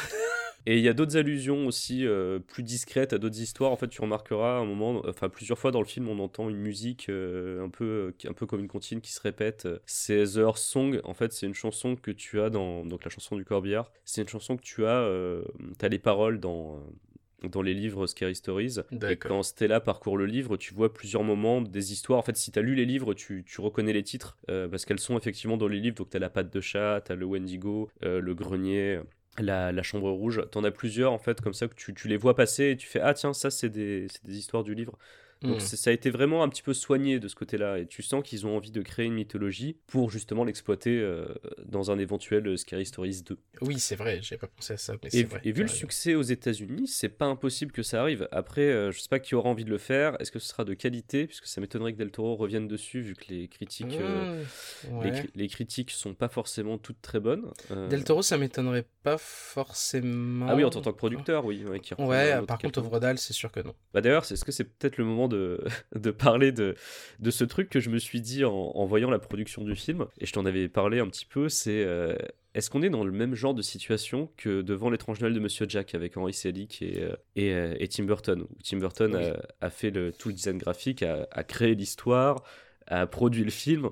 [0.66, 3.72] Et il y a d'autres allusions aussi euh, plus discrètes à d'autres histoires.
[3.72, 6.48] En fait, tu remarqueras à un moment, enfin plusieurs fois dans le film, on entend
[6.48, 9.68] une musique euh, un peu, un peu comme une comptine qui se répète.
[9.86, 11.00] C'est The Earth Song.
[11.04, 13.90] En fait, c'est une chanson que tu as dans donc la chanson du corbillard.
[14.04, 15.42] C'est une chanson que tu as, euh,
[15.78, 16.80] t'as les paroles dans euh,
[17.48, 18.78] dans les livres Scary Stories.
[18.90, 19.28] Et D'accord.
[19.28, 22.18] quand Stella parcourt le livre, tu vois plusieurs moments des histoires.
[22.18, 24.84] En fait, si tu as lu les livres, tu, tu reconnais les titres euh, parce
[24.84, 25.96] qu'elles sont effectivement dans les livres.
[25.96, 29.00] Donc, tu as la patte de chat, tu as le Wendigo, euh, le grenier,
[29.38, 30.42] la, chambre rouge.
[30.50, 32.76] Tu en as plusieurs en fait, comme ça que tu, tu les vois passer et
[32.76, 34.98] tu fais Ah, tiens, ça, c'est des, c'est des histoires du livre.
[35.42, 35.60] Donc Mm.
[35.60, 37.78] c'est- ça a été vraiment un petit peu soigné de ce côté-là.
[37.78, 41.26] Et tu sens qu'ils ont envie de créer une mythologie pour justement l'exploiter euh,
[41.66, 43.38] dans un éventuel euh, Scary Stories 2.
[43.60, 44.94] Oui, c'est vrai, j'ai pas pensé à ça.
[45.02, 48.28] Mais Et, vrai, et vu le succès aux États-Unis, c'est pas impossible que ça arrive.
[48.32, 50.16] Après, euh, je sais pas qui aura envie de le faire.
[50.20, 51.26] Est-ce que ce sera de qualité?
[51.26, 54.42] Puisque ça m'étonnerait que Del Toro revienne dessus, vu que les critiques, euh,
[54.88, 55.20] Mmh, les, ouais.
[55.20, 57.50] cri- les critiques sont pas forcément toutes très bonnes.
[57.70, 60.46] Euh, Del Toro, ça m'étonnerait pas forcément.
[60.48, 61.64] Ah oui, en tant que producteur, oui.
[61.98, 62.78] Ouais, par contre.
[62.80, 63.74] Ovredal, c'est sûr que non.
[63.92, 65.64] Bah d'ailleurs, est-ce que c'est peut-être le moment de,
[65.96, 66.76] de parler de,
[67.18, 70.06] de ce truc que je me suis dit en, en voyant la production du film.
[70.18, 72.14] Et je t'en avais parlé un petit peu, c'est euh,
[72.54, 75.66] est-ce qu'on est dans le même genre de situation que devant l'étrange Noël de Monsieur
[75.68, 78.42] Jack avec Henry Selick et, euh, et, euh, et Tim Burton?
[78.42, 79.24] Où Tim Burton Oui.
[79.24, 82.42] a, a fait le, tout le design graphique, a, a créé l'histoire,
[82.86, 83.88] a produit le film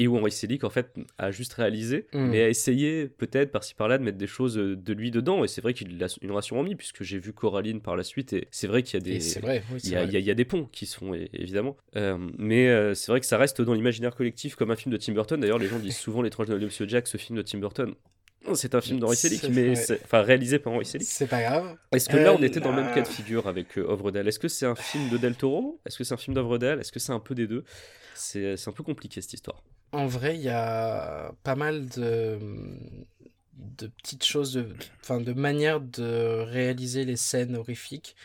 [0.00, 2.26] et où Henry Selick en fait a juste réalisé, Mm.
[2.30, 5.48] mais a essayé peut-être par-ci par-là de mettre des choses euh, de lui dedans et
[5.48, 8.02] c'est vrai qu'il l'a- il nous a sûrement mis puisque j'ai vu Coraline par la
[8.02, 9.96] suite et c'est vrai qu'il y a des Et c'est vrai, oui, il c'est y,
[9.96, 10.08] a, vrai.
[10.08, 11.76] il y a- il y a des ponts qui se font, é- évidemment.
[11.96, 14.96] Euh, mais euh, c'est vrai que ça reste dans l'imaginaire collectif comme un film de
[14.96, 15.38] Tim Burton.
[15.38, 17.94] D'ailleurs, les gens disent souvent L'étrange Noël de Monsieur Jack, ce film de Tim Burton.
[18.54, 21.06] C'est un film d'Henry Selick, mais enfin réalisé par Henry Selick.
[21.06, 21.76] C'est pas grave.
[21.92, 24.48] Est-ce que là, on était dans le même cas de figure avec Ovredal Est-ce que
[24.48, 25.78] c'est un film de Del Toro?
[25.84, 27.64] Est-ce que c'est un film d'Ovredal Est-ce que c'est un peu des deux?
[28.14, 29.62] C'est un peu compliqué cette histoire.
[29.92, 32.38] En vrai, il y a pas mal de,
[34.02, 38.16] petites choses, de, enfin, de manières de réaliser les scènes horrifiques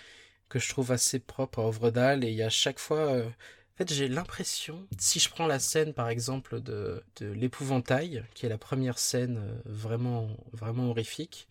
[0.49, 2.23] que je trouve assez propres à Ovredal.
[2.23, 2.97] Et il y a chaque fois.
[3.13, 8.23] euh, En fait, j'ai l'impression, si je prends la scène par exemple de, de l'épouvantail,
[8.35, 11.47] qui est la première scène euh, vraiment, vraiment horrifique,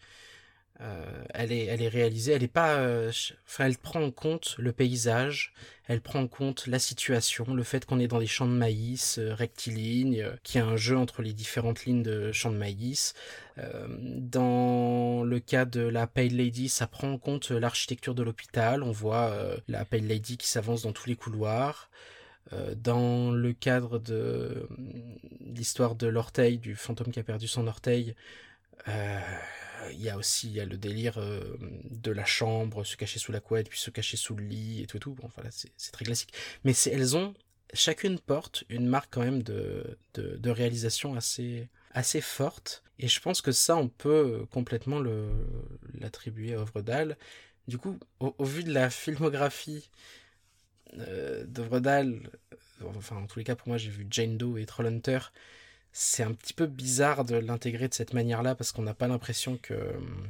[0.81, 2.75] euh, elle, est, réalisée, elle est pas.
[2.79, 3.13] euh,
[3.47, 5.53] Enfin, elle prend en compte le paysage,
[5.87, 9.19] elle prend en compte la situation, le fait qu'on est dans des champs de maïs
[9.19, 13.15] euh, rectilignes, qu'il y a un jeu entre les différentes lignes de champs de maïs.
[13.57, 18.83] Dans le cas de la Pale Lady, ça prend en compte l'architecture de l'hôpital.
[18.83, 19.33] On voit
[19.69, 21.89] la Pale Lady qui s'avance dans tous les couloirs.
[22.77, 24.69] Dans le cadre de
[25.41, 28.17] l'histoire de l'orteil, du fantôme qui a perdu son orteil,
[29.93, 31.57] il y a aussi y a le délire euh,
[31.91, 34.87] de la chambre, se cacher sous la couette, puis se cacher sous le lit et
[34.87, 35.15] tout et tout.
[35.15, 36.33] Bon, voilà, c'est très classique.
[36.65, 37.35] Mais elles ont
[37.73, 42.83] chacune porte une marque quand même de, de, réalisation assez, assez forte.
[42.99, 45.03] Et je pense que ça, on peut complètement
[45.95, 47.17] l'attribuer à Ovredal.
[47.67, 49.91] Du coup, au, vu de la filmographie
[50.99, 52.21] euh, euh,
[52.85, 55.19] enfin en tous les cas pour moi j'ai vu Jane Doe et Trollhunter,
[55.97, 59.57] c'est un petit peu bizarre de l'intégrer de cette manière-là parce qu'on n'a pas l'impression
[59.57, 60.29] que hum,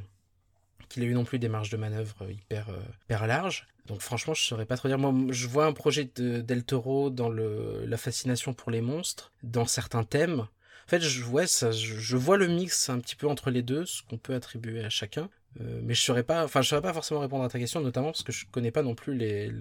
[0.87, 3.67] qu'il a eu non plus des marges de manœuvre hyper, euh, hyper larges.
[3.87, 4.99] Donc franchement, je saurais pas trop dire.
[4.99, 9.31] Moi, je vois un projet de Del Toro dans le, la fascination pour les monstres,
[9.41, 10.41] dans certains thèmes.
[10.41, 14.03] En fait, je, ça, je, vois le mix un petit peu entre les deux, ce
[14.03, 15.29] qu'on peut attribuer à chacun.
[15.61, 16.25] Euh, mais je saurais
[16.63, 19.15] saurais pas forcément répondre à ta question, notamment parce que je connais pas non plus
[19.15, 19.51] les,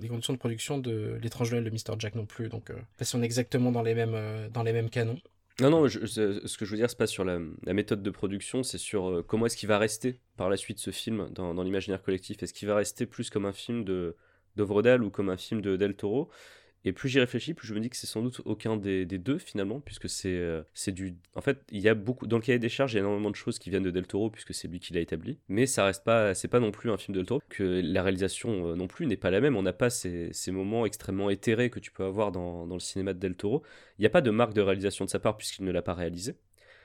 [0.00, 1.98] les conditions de production de l'étrange Noël de Mr.
[1.98, 2.48] Jack non plus.
[2.48, 5.18] Donc, euh, pas si on est exactement dans les mêmes, euh, dans les mêmes canons.
[5.60, 8.78] Non, non, ce que je veux dire, c'est pas sur la, méthode de production, c'est
[8.78, 12.42] sur euh, comment est-ce qu'il va rester par la suite ce film dans, l'imaginaire collectif.
[12.42, 13.84] Est-ce qu'il va rester plus comme un film
[14.56, 16.30] d'Ovredal ou comme un film de Del Toro?
[16.84, 19.38] Et plus j'y réfléchis, plus je me dis que c'est sans doute aucun des, deux
[19.38, 21.14] finalement, puisque c'est euh, c'est du.
[21.34, 23.30] En fait, il y a beaucoup dans le cahier des charges, il y a énormément
[23.30, 25.38] de choses qui viennent de Del Toro puisque c'est lui qui l'a établi.
[25.48, 27.42] Mais ça reste pas, c'est pas non plus un film de Del Toro.
[27.48, 29.56] Que la réalisation euh, non plus n'est pas la même.
[29.56, 32.80] On n'a pas ces, ces moments extrêmement éthérés que tu peux avoir dans, dans le
[32.80, 33.62] cinéma de Del Toro.
[33.98, 35.94] Il n'y a pas de marque de réalisation de sa part puisqu'il ne l'a pas
[35.94, 36.36] réalisé.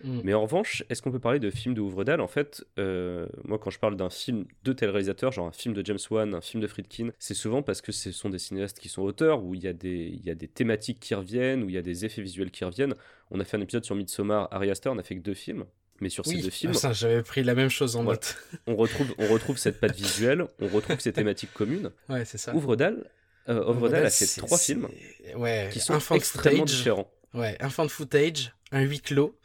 [0.03, 0.21] Mm.
[0.23, 3.57] Mais en revanche, est-ce qu'on peut parler de film de Ouvredal En fait, euh, moi
[3.59, 6.41] quand je parle d'un film de tel réalisateur, genre un film de James Wan, un
[6.41, 9.55] film de Friedkin, c'est souvent parce que ce sont des cinéastes qui sont auteurs, où
[9.55, 11.81] il y, a des, il y a des thématiques qui reviennent, où il y a
[11.81, 12.95] des effets visuels qui reviennent.
[13.31, 15.65] On a fait un épisode sur Midsommar, Ari Aster, on n'a fait que deux films.
[15.99, 18.11] Mais sur ces deux films, ça, j'avais pris la même chose en Ouais.
[18.11, 18.37] note.
[18.67, 21.89] on retrouve, on retrouve cette patte visuelle, on retrouve ces thématiques communes.
[22.07, 22.53] Ouais, c'est ça.
[22.55, 23.09] Ouvredal,
[23.49, 24.87] euh, Ouvredal a fait trois films
[25.35, 27.11] ouais, qui sont extrêmement footage, différents.
[27.33, 29.35] Ouais, un fan footage, un huis clos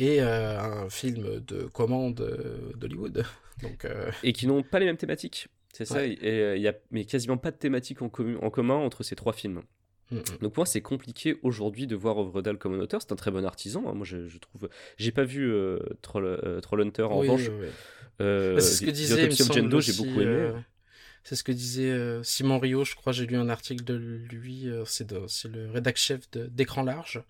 [0.00, 3.24] et euh, un film de commande euh, d'Hollywood.
[3.62, 5.46] Donc, euh, et qui n'ont pas les mêmes thématiques.
[5.72, 6.12] C'est ça, Ouais.
[6.14, 9.14] et il y a mais quasiment pas de thématique en, commun- en commun entre ces
[9.14, 9.62] trois films.
[10.10, 10.22] mm, mm.
[10.40, 13.00] Donc pour moi, c'est compliqué aujourd'hui de voir Ovredal comme un auteur.
[13.02, 13.84] C'est un très bon artisan.
[13.86, 13.92] hein.
[13.94, 14.68] Moi, je, je trouve.
[14.96, 17.48] J'ai pas vu euh, Troll, euh, Trollhunter en Oui, revanche.
[17.50, 17.66] oui, oui.
[18.20, 19.28] Euh, Bah, c'est ce que disait,
[19.62, 20.50] Doe, j'ai beaucoup aimé.
[21.22, 25.10] c'est ce que disait Simon Rio, je crois, j'ai lu un article de lui, c'est
[25.12, 27.22] le rédac chef d'Écran Large,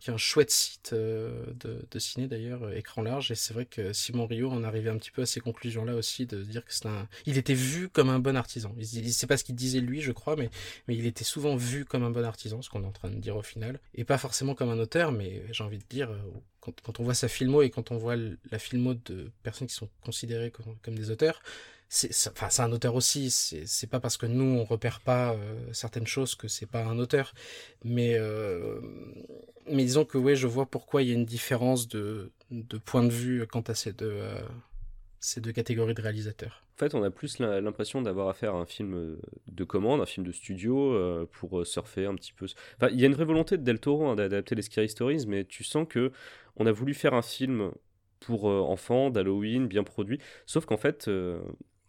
[0.00, 3.54] qui est un chouette site euh, de, de ciné d'ailleurs, euh, Écran Large, et c'est
[3.54, 6.64] vrai que Simon Rio en arrivait un petit peu à ces conclusions-là aussi, de dire
[6.64, 7.08] que c'est un...
[7.26, 8.74] Il était vu comme un bon artisan.
[8.78, 10.50] Il, il- c'est pas ce qu'il disait lui, je crois, mais,
[10.88, 13.16] mais il était souvent vu comme un bon artisan, ce qu'on est en train de
[13.20, 16.18] dire au final, et pas forcément comme un auteur, mais j'ai envie de dire, euh,
[16.60, 19.88] quand, on voit sa filmo et quand on voit la filmo de personnes qui sont
[20.04, 20.52] considérées
[20.82, 21.42] comme, des auteurs,
[22.28, 23.30] enfin, c'est un auteur aussi.
[23.30, 26.98] C'est pas parce que nous on repère pas euh, certaines choses que c'est pas un
[26.98, 27.34] auteur.
[27.84, 28.80] Mais euh,
[29.70, 33.02] mais disons que ouais, je vois pourquoi il y a une différence de de point
[33.02, 34.40] de vue quant à ces deux euh,
[35.20, 36.62] ces deux catégories de réalisateurs.
[36.76, 39.16] En fait, on a plus l'im- l'impression d'avoir affaire à un film
[39.46, 42.46] de commande, un film de studio, pour surfer un petit peu.
[42.76, 45.26] Enfin, il y a une vraie volonté de Del Toro hein, d'adapter les Scary Stories,
[45.28, 46.10] mais tu sens que
[46.56, 47.70] on a voulu faire un film
[48.18, 50.18] pour enfants, d'Halloween, bien produit.
[50.46, 51.08] Sauf qu'en fait,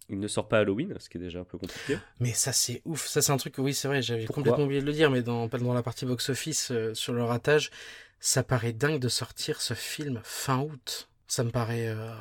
[0.09, 1.97] il ne sort pas Halloween, ce qui est déjà un peu compliqué.
[2.19, 4.81] Mais ça c'est ouf, ça c'est un truc que oui c'est vrai, j'avais complètement oublié
[4.81, 7.71] de le dire, mais dans, dans la partie box-office euh, sur le ratage,
[8.19, 11.09] ça paraît dingue de sortir ce film fin août.
[11.27, 11.87] Ça me paraît...
[11.87, 12.13] euh,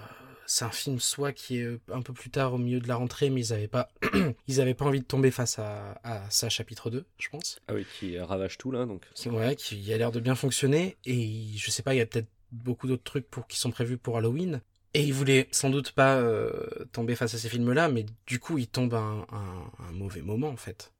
[0.47, 2.97] c'est un film soit qui est euh, un peu plus tard au milieu de la
[2.97, 3.89] rentrée, mais ils avaient pas,
[4.49, 7.59] ils avaient pas envie de tomber face à, à ça chapitre 2, je pense.
[7.69, 9.07] Ah oui, qui ravage tout là, donc.
[9.15, 12.07] Qui, ouais, qui a l'air de bien fonctionner, et je sais pas, il y a
[12.07, 14.61] peut-être beaucoup d'autres trucs pour, qui sont prévus pour Halloween.
[14.95, 16.51] Et ils voulaient sans doute pas euh,
[16.93, 20.57] tomber face à ces films-là, mais du coup, ils tombent à un, mauvais moment, en
[20.57, 20.93] fait.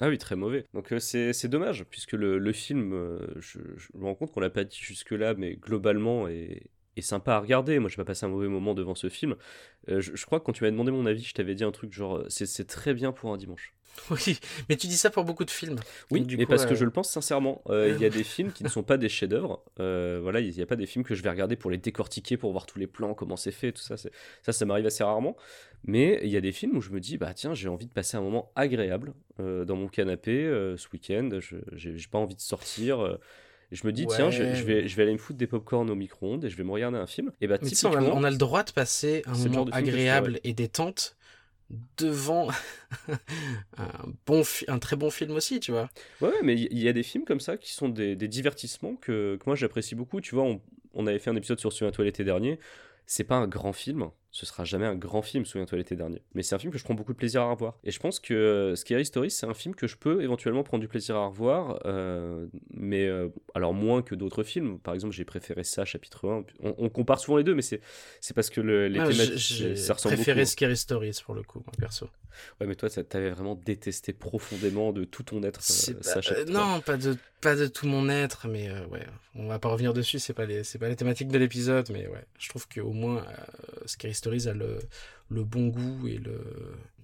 [0.00, 0.64] Ah oui, très mauvais.
[0.74, 4.40] Donc euh, c'est dommage, puisque le, le film, euh, je, je me rends compte qu'on
[4.40, 7.78] l'a pas dit jusque-là, mais globalement est, est sympa à regarder.
[7.78, 9.34] Moi, j'ai pas passé un mauvais moment devant ce film.
[9.88, 12.24] Je, crois que quand tu m'avais demandé mon avis, je t'avais dit un truc genre,
[12.28, 13.74] c'est très bien pour un dimanche.
[14.10, 15.78] Oui, mais tu dis ça pour beaucoup de films.
[16.10, 17.62] Oui, du mais coup, parce que euh, je le pense sincèrement.
[17.68, 19.62] Euh, Il y a des films qui ne sont pas des chefs-d'œuvre.
[19.80, 22.36] Euh, voilà, il n'y a pas des films que je vais regarder pour les décortiquer,
[22.36, 23.96] pour voir tous les plans, comment c'est fait, tout ça.
[23.96, 25.36] Ça, ça m'arrive assez rarement.
[25.84, 27.92] Mais il y a des films où je me dis, bah tiens, j'ai envie de
[27.92, 30.44] passer un moment agréable dans mon canapé
[30.76, 31.28] ce week-end.
[31.38, 33.18] Je j'ai j'ai pas envie de sortir.
[33.70, 36.44] je me dis, tiens, je, vais, je vais aller me foutre des pop-corn au micro-ondes
[36.44, 37.30] et je vais me regarder un film.
[37.40, 40.52] Et bah, on a, typiquement, on a le droit de passer un moment agréable et
[40.52, 41.17] détente
[41.96, 42.48] devant
[43.76, 43.88] un,
[44.26, 45.90] bon un très bon film aussi, tu vois.
[46.20, 49.56] Ouais, mais il y- a des films comme ça qui sont des, divertissements que, moi
[49.56, 50.20] j'apprécie beaucoup.
[50.20, 50.60] Tu vois, on,
[50.94, 52.58] on avait fait un épisode sur Souviens-toi l'été dernier.
[53.06, 56.22] C'est pas un grand film, ce sera jamais un grand film, Souviens-toi l'été dernier.
[56.34, 57.76] Mais c'est un film que je prends beaucoup de plaisir à revoir.
[57.82, 60.80] Et je pense que euh, Scary Story, c'est un film que je peux éventuellement prendre
[60.80, 64.78] du plaisir à revoir, euh, mais euh, alors moins que d'autres films.
[64.78, 66.44] Par exemple, j'ai préféré ça, chapitre 1.
[66.62, 67.80] On, on compare souvent les deux, mais c'est
[68.34, 70.50] parce que le- les Ah, thématiques, j'ai ça ressemble préféré beaucoup.
[70.50, 72.08] Scary Stories pour le coup, moi, perso.
[72.60, 76.20] Ouais, mais toi, t'avais vraiment détesté profondément de tout ton être, C'est euh, pas- ça,
[76.20, 76.52] chapitre 1.
[76.52, 80.20] non, pas de, pas de tout mon être, mais ouais, on va pas revenir dessus,
[80.20, 83.24] c'est pas les, pas les thématiques de l'épisode, mais ouais, je trouve qu'au moins
[83.86, 84.78] Scary Stories a le,
[85.30, 86.40] le bon goût et le,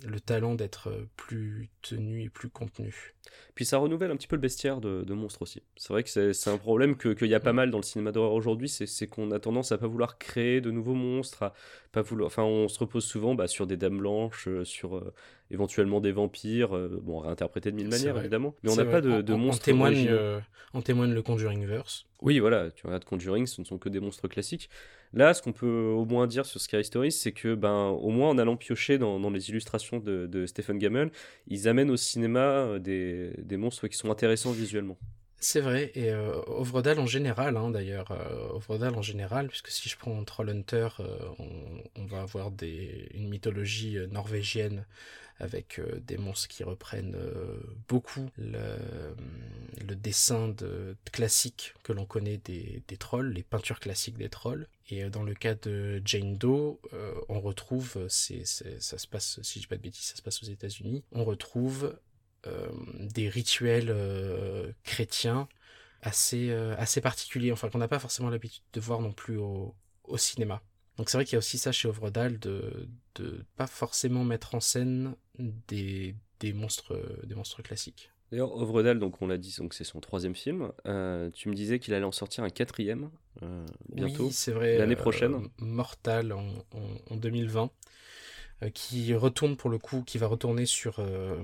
[0.06, 3.14] le talent d'être plus tenu et plus contenu.
[3.54, 5.62] Puis ça renouvelle un petit peu le bestiaire de, de monstres aussi.
[5.76, 8.12] C'est vrai que c'est un problème que- qu'il y a pas mal dans le cinéma
[8.12, 11.54] d'horreur aujourd'hui, c'est qu'on a tendance à pas vouloir créer de nouveaux monstres, à
[11.92, 12.26] pas vouloir.
[12.26, 15.12] Enfin, on se repose souvent bah, sur des dames blanches, euh, sur euh,
[15.50, 19.34] éventuellement des vampires, euh, bon réinterprétés de mille manières évidemment, mais on n'a pas de,
[19.34, 20.16] monstres témoigne, originaux.
[20.18, 20.40] euh,
[20.72, 22.06] en témoigne le Conjuring Verse.
[22.20, 24.70] Oui, voilà, tu regardes Conjuring, ce ne sont que des monstres classiques.
[25.14, 28.30] Là, ce qu'on peut au moins dire sur Scary Stories, c'est que, ben, au moins
[28.30, 31.10] en allant piocher dans, les illustrations de, Stephen Gammel,
[31.46, 34.98] ils amènent au cinéma euh, des, des monstres qui sont intéressants visuellement.
[35.46, 39.98] C'est vrai, et euh, Ovredal en général, hein, d'ailleurs, euh, en général, puisque si je
[39.98, 44.86] prends Trollhunter, euh, on, on va avoir des, une mythologie euh, norvégienne
[45.38, 47.58] avec euh, des monstres qui reprennent euh,
[47.88, 54.68] beaucoup le, dessin de, classique que l'on connaît des, trolls, les peintures classiques des trolls.
[54.88, 56.78] Et euh, dans le cas de Jane Doe,
[57.28, 60.46] on retrouve, ça se passe, si je dis pas de bêtises, ça se passe aux
[60.46, 61.98] États-Unis, on retrouve
[63.00, 63.94] des rituels
[64.82, 65.48] chrétiens
[66.02, 69.74] assez, assez particuliers, enfin qu'on n'a pas forcément l'habitude de voir non plus au
[70.18, 70.62] cinéma.
[70.98, 74.54] Donc c'est vrai qu'il y a aussi ça chez Ovredal de, de pas forcément mettre
[74.54, 78.10] en scène des, des, monstres, des monstres classiques.
[78.30, 80.72] D'ailleurs, Ovredal, donc on l'a dit, donc c'est son troisième film.
[80.86, 83.10] Euh, tu me disais qu'il allait en sortir un quatrième
[83.42, 84.26] euh, bientôt.
[84.26, 84.78] Oui, c'est vrai.
[84.78, 85.48] L'année euh, prochaine.
[85.58, 87.70] Mortal en, en, en 2020.
[88.62, 91.36] euh, qui retourne pour le coup, qui va retourner sur, euh,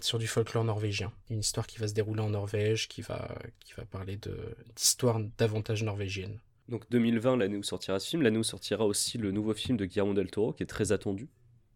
[0.00, 1.12] sur du folklore norvégien.
[1.30, 5.18] Une histoire qui va se dérouler en Norvège, qui va, qui va parler de- d'histoire
[5.38, 6.38] davantage norvégienne.
[6.68, 9.84] Donc 2020, l'année où sortira ce film, l'année où sortira aussi le nouveau film de
[9.84, 11.28] Guillermo del Toro, qui est très attendu,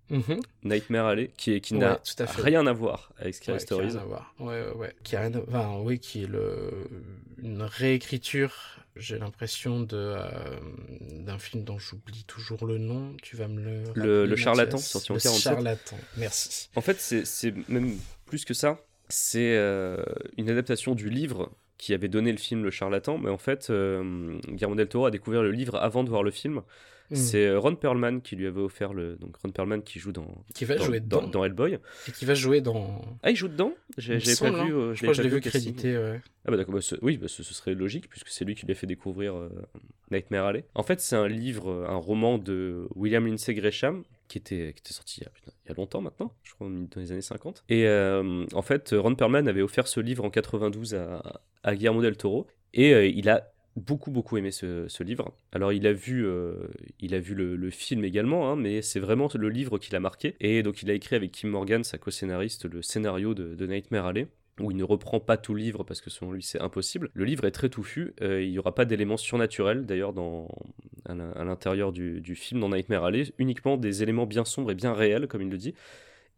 [0.09, 0.39] Mhm.
[0.63, 2.01] Nightmare Alley, qui, qui Ouais, n'a
[2.39, 4.35] rien à voir avec Scary Ouais, qui a rien à voir.
[4.39, 4.95] Ouais, ouais.
[5.03, 6.71] Qui a rien à- enfin, oui, qui est le...
[7.43, 8.55] une réécriture,
[8.95, 10.61] j'ai l'impression, de, euh,
[11.01, 13.15] d'un film dont j'oublie toujours le nom.
[13.21, 13.83] Tu vas me le.
[13.83, 15.43] Le- rappeler, le Charlatan, sorti en Le 47.
[15.43, 16.71] Charlatan, merci.
[16.77, 18.79] En fait, c'est c'est même plus que ça.
[19.09, 20.05] C'est euh,
[20.37, 24.39] une adaptation du livre qui avait donné le film Le Charlatan, mais en fait, euh,
[24.49, 26.63] Guillermo del Toro a découvert le livre avant de voir le film.
[27.11, 27.15] Hmm.
[27.15, 29.15] C'est euh, Ron Perlman qui lui avait offert le.
[29.17, 31.29] Donc Ron Perlman qui joue dans, Qui va dans, jouer dans- dedans.
[31.31, 31.79] dans Hellboy.
[32.09, 33.01] Et qui va jouer dans.
[33.23, 33.73] Ah, il joue dedans?
[33.97, 34.57] J'ai- pas vu.
[34.57, 34.67] hein.
[34.73, 36.21] euh, Je crois que je l'ai vu crédité, ouais.
[36.47, 38.73] Ah bah d'accord, bah, oui, bah, ce, ce serait logique puisque c'est lui qui lui
[38.73, 39.49] a fait découvrir euh,
[40.11, 40.65] Nightmare Alley.
[40.75, 44.93] En fait, c'est un livre, un roman de William Lindsay Gresham qui était, qui était
[44.93, 47.65] sorti il y, a, longtemps maintenant, je crois dans les années 50.
[47.69, 52.17] Et euh, en fait, Ron Perlman avait offert ce livre en 92 à, Guillermo del
[52.17, 55.35] Toro, et euh, il a beaucoup beaucoup aimé ce, livre.
[55.53, 56.69] Alors il a vu, euh,
[57.01, 60.01] il a vu le, le film également, hein, mais c'est vraiment le livre qui l'a
[60.01, 60.35] marqué.
[60.41, 64.07] Et donc il a écrit avec Kim Morgan, sa co-scénariste, le scénario de, de Nightmare
[64.07, 64.29] Alley
[64.61, 67.11] où il ne reprend pas tout le livre parce que selon lui c'est impossible.
[67.15, 70.49] Le livre est très touffu, euh, il n'y aura pas d'éléments surnaturels d'ailleurs dans,
[71.05, 74.75] à l'in- à l'intérieur du, film dans Nightmare Alley, uniquement des éléments bien sombres et
[74.75, 75.75] bien réels comme il le dit.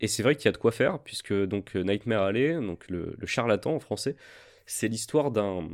[0.01, 2.89] Et c'est vrai qu'il y a de quoi faire puisque donc euh, Nightmare Alley, donc
[2.89, 4.17] le, charlatan en français,
[4.67, 5.69] c'est l'histoire d'un,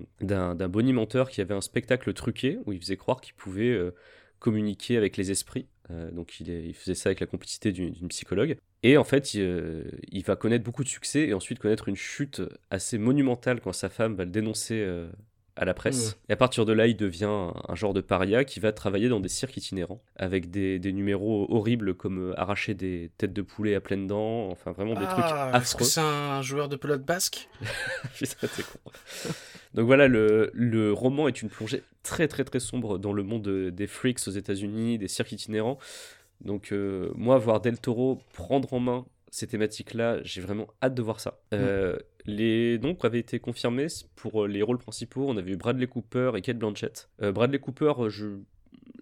[0.68, 3.94] bonimenteur qui avait un spectacle truqué où il faisait croire qu'il pouvait euh,
[4.38, 5.66] communiquer avec les esprits.
[6.12, 8.56] Donc il, faisait ça avec la complicité d'une psychologue.
[8.86, 9.82] Et en fait, il, euh,
[10.12, 13.88] il va connaître beaucoup de succès et ensuite connaître une chute assez monumentale quand sa
[13.88, 15.08] femme va le dénoncer euh,
[15.56, 16.18] à la presse.
[16.28, 17.24] Et à partir de là, il devient
[17.68, 21.46] un, genre de paria qui va travailler dans des cirques itinérants avec des, des numéros
[21.48, 25.24] horribles comme euh, arracher des têtes de poulet à pleines dents, enfin vraiment des trucs
[25.26, 25.78] Ah, Est-ce affreux.
[25.78, 27.48] que c'est un joueur de pelote basque?
[28.18, 28.90] Putain, t'es con.
[29.72, 33.42] Donc voilà, le, le roman est une plongée très très très sombre dans le monde
[33.42, 35.78] de- des freaks aux États-Unis, des cirques itinérants.
[36.44, 41.02] Donc euh, moi, voir Del Toro prendre en main ces thématiques-là, j'ai vraiment hâte de
[41.02, 41.40] voir ça.
[41.52, 45.26] Euh, les noms avaient été confirmés pour les rôles principaux.
[45.28, 47.08] On avait eu Bradley Cooper et Kate Blanchett.
[47.20, 48.38] Euh, Bradley Cooper, je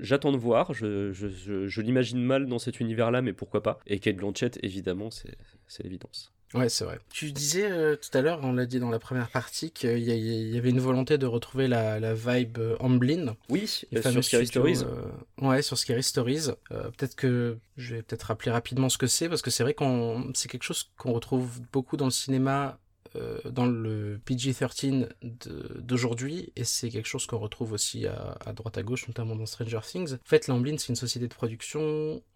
[0.01, 3.79] J'attends de voir, je, je, je, je l'imagine mal dans cet univers-là, mais pourquoi pas.
[3.87, 6.33] Et Kate Blanchett, évidemment, c'est l'évidence.
[6.55, 6.99] Ouais, c'est vrai.
[7.11, 10.59] Tu disais euh, tout à l'heure, on l'a dit dans la première partie, qu'il y,
[10.59, 13.37] avait une volonté de retrouver la, la vibe euh, Amblin.
[13.49, 14.81] Oui, les euh, sur Scary Stories.
[14.85, 16.49] euh, ouais, sur Scary Stories.
[16.71, 19.75] Euh, peut-être que je vais peut-être rappeler rapidement ce que c'est, parce que c'est vrai
[19.75, 22.79] qu'on c'est quelque chose qu'on retrouve beaucoup dans le cinéma,
[23.17, 28.53] euh, dans le PG-13 de- d'aujourd'hui, et c'est quelque chose qu'on retrouve aussi à, à
[28.53, 30.15] droite à gauche, notamment dans Stranger Things.
[30.15, 31.81] En fait, Lamblin, c'est une société de production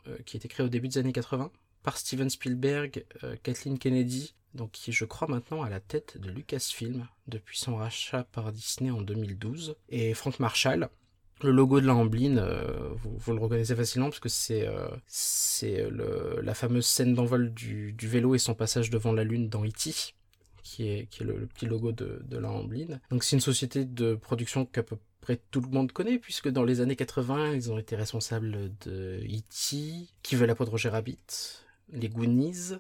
[0.09, 1.51] euh, qui a été créée au début des années 80
[1.87, 6.29] par Steven Spielberg, euh, Kathleen Kennedy, donc qui je crois maintenant à la tête de
[6.31, 10.89] Lucasfilm depuis son rachat par Disney en 2012, et Frank Marshall.
[11.43, 16.55] Le logo de la Amblin, euh, vous, le reconnaissez facilement parce que c'est euh, la
[16.55, 19.93] fameuse scène d'envol du, vélo et son passage devant la lune dans E.T.,
[20.65, 22.99] qui est, qui est le, le petit logo de, de la Amblin.
[23.11, 26.65] Donc c'est une société de production qu'à peu près tout le monde connaît, puisque dans
[26.65, 30.89] les années 80, ils ont été responsables de E.T., Qui veut la peau de Roger
[30.89, 32.75] Rabbit, les Goonies,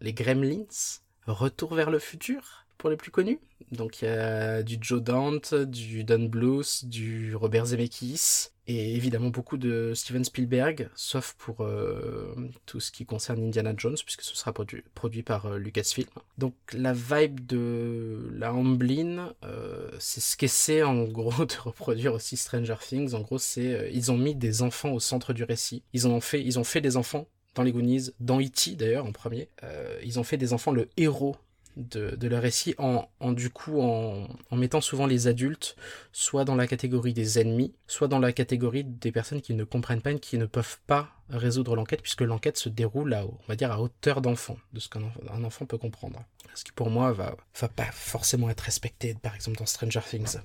[0.00, 3.40] les Gremlins, Retour vers le futur, pour les plus connus.
[3.72, 9.30] Donc il y a du Joe Dante, du Don Bluth, du Robert Zemeckis, et évidemment
[9.30, 12.32] beaucoup de Steven Spielberg, sauf pour euh,
[12.64, 16.08] tout ce qui concerne Indiana Jones, puisque ce sera produit, par euh, Lucasfilm.
[16.38, 22.36] Donc la vibe de la Amblin, euh, c'est ce qu'essaie en gros de reproduire aussi
[22.36, 23.14] Stranger Things.
[23.14, 25.82] En gros, c'est ils ont mis des enfants au centre du récit.
[25.92, 27.26] Ils ont fait des enfants
[27.56, 28.76] dans les Goonies, dans E.T.
[28.76, 29.48] d'ailleurs en premier.
[29.64, 31.36] Euh, ils ont fait des enfants le héros
[31.76, 35.76] de, leur récit en, du coup en, mettant souvent les adultes
[36.10, 40.00] soit dans la catégorie des ennemis, soit dans la catégorie des personnes qui ne comprennent
[40.00, 43.56] pas et qui ne peuvent pas résoudre l'enquête puisque l'enquête se déroule à, on va
[43.56, 46.24] dire, à hauteur d'enfant, de ce qu'un enf- un enfant peut comprendre.
[46.54, 50.38] Ce qui pour moi va, va pas forcément être respecté par exemple dans Stranger Things.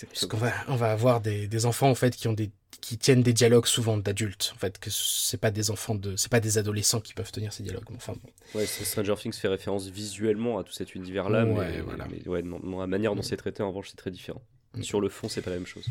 [0.00, 2.98] Parce qu'on va, on va avoir des, des enfants en fait qui ont des qui
[2.98, 6.40] tiennent des dialogues souvent d'adultes en fait que c'est pas des enfants de c'est pas
[6.40, 8.58] des adolescents qui peuvent tenir ces dialogues enfin bon.
[8.58, 12.08] Ouais, c'est- Stranger Things fait référence visuellement à tout cet univers-là, Ouais, mais, voilà.
[12.10, 13.24] mais ouais, non, non, la manière dont Mm.
[13.24, 14.42] c'est traité, en revanche, c'est très différent.
[14.74, 14.82] Mm.
[14.82, 15.84] Sur le fond, c'est pas la même chose.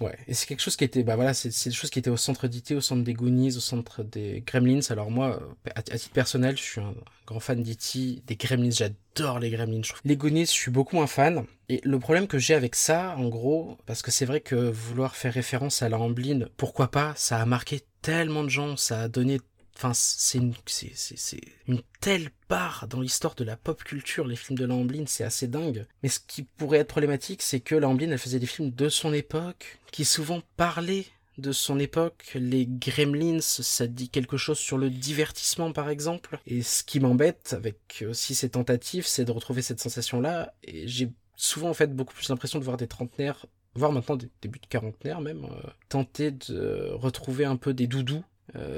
[0.00, 2.16] Ouais, et c'est quelque chose qui était, bah voilà, c'est des choses qui étaient au
[2.16, 4.80] centre d'IT, au centre des Goonies, au centre des Gremlins.
[4.90, 6.94] Alors moi, euh, à, à titre personnel, je suis un
[7.26, 9.82] grand fan d'IT, des Gremlins, j'adore les Gremlins.
[9.82, 10.00] je trouve.
[10.04, 11.44] Les Goonies, je suis beaucoup un fan.
[11.68, 15.16] Et le problème que j'ai avec ça, en gros, parce que c'est vrai que vouloir
[15.16, 19.08] faire référence à la Amblin, pourquoi pas, ça a marqué tellement de gens, ça a
[19.08, 19.40] donné
[19.78, 25.04] Enfin, c'est une, telle part dans l'histoire de la pop culture, les films de Lamblin,
[25.06, 25.86] c'est assez dingue.
[26.02, 29.12] Mais ce qui pourrait être problématique, c'est que Lamblin, elle faisait des films de son
[29.12, 31.06] époque, qui souvent parlaient
[31.38, 32.32] de son époque.
[32.34, 36.40] Les Gremlins, ça dit quelque chose sur le divertissement, par exemple.
[36.48, 40.54] Et ce qui m'embête avec aussi ces tentatives, c'est de retrouver cette sensation-là.
[40.64, 44.28] Et j'ai souvent, en fait, beaucoup plus l'impression de voir des trentenaires, voire maintenant des
[44.42, 48.24] débuts de quarantenaires même, euh, tenter de retrouver un peu des doudous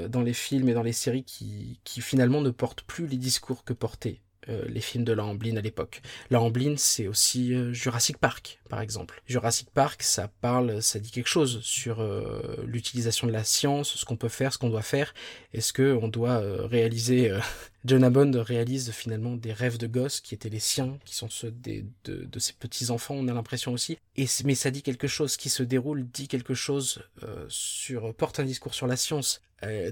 [0.09, 3.63] dans les films et dans les séries qui, qui finalement ne portent plus les discours
[3.63, 6.01] que portaient euh, les films de la Amblin à l'époque.
[6.31, 9.21] La Amblin, c'est aussi euh, Jurassic Park, par exemple.
[9.27, 14.03] Jurassic Park, ça parle, ça dit quelque chose sur euh, l'utilisation de la science, ce
[14.03, 15.13] qu'on peut faire, ce qu'on doit faire.
[15.53, 17.39] Est-ce que on doit euh, réaliser euh,
[17.85, 21.51] John Hammond réalise finalement des rêves de gosse qui étaient les siens, qui sont ceux
[21.51, 23.97] des, de, de ses petits enfants, on a l'impression aussi.
[24.15, 28.13] Et mais ça dit quelque chose, ce qui se déroule dit quelque chose euh, sur
[28.15, 29.41] porte un discours sur la science.
[29.63, 29.91] Euh,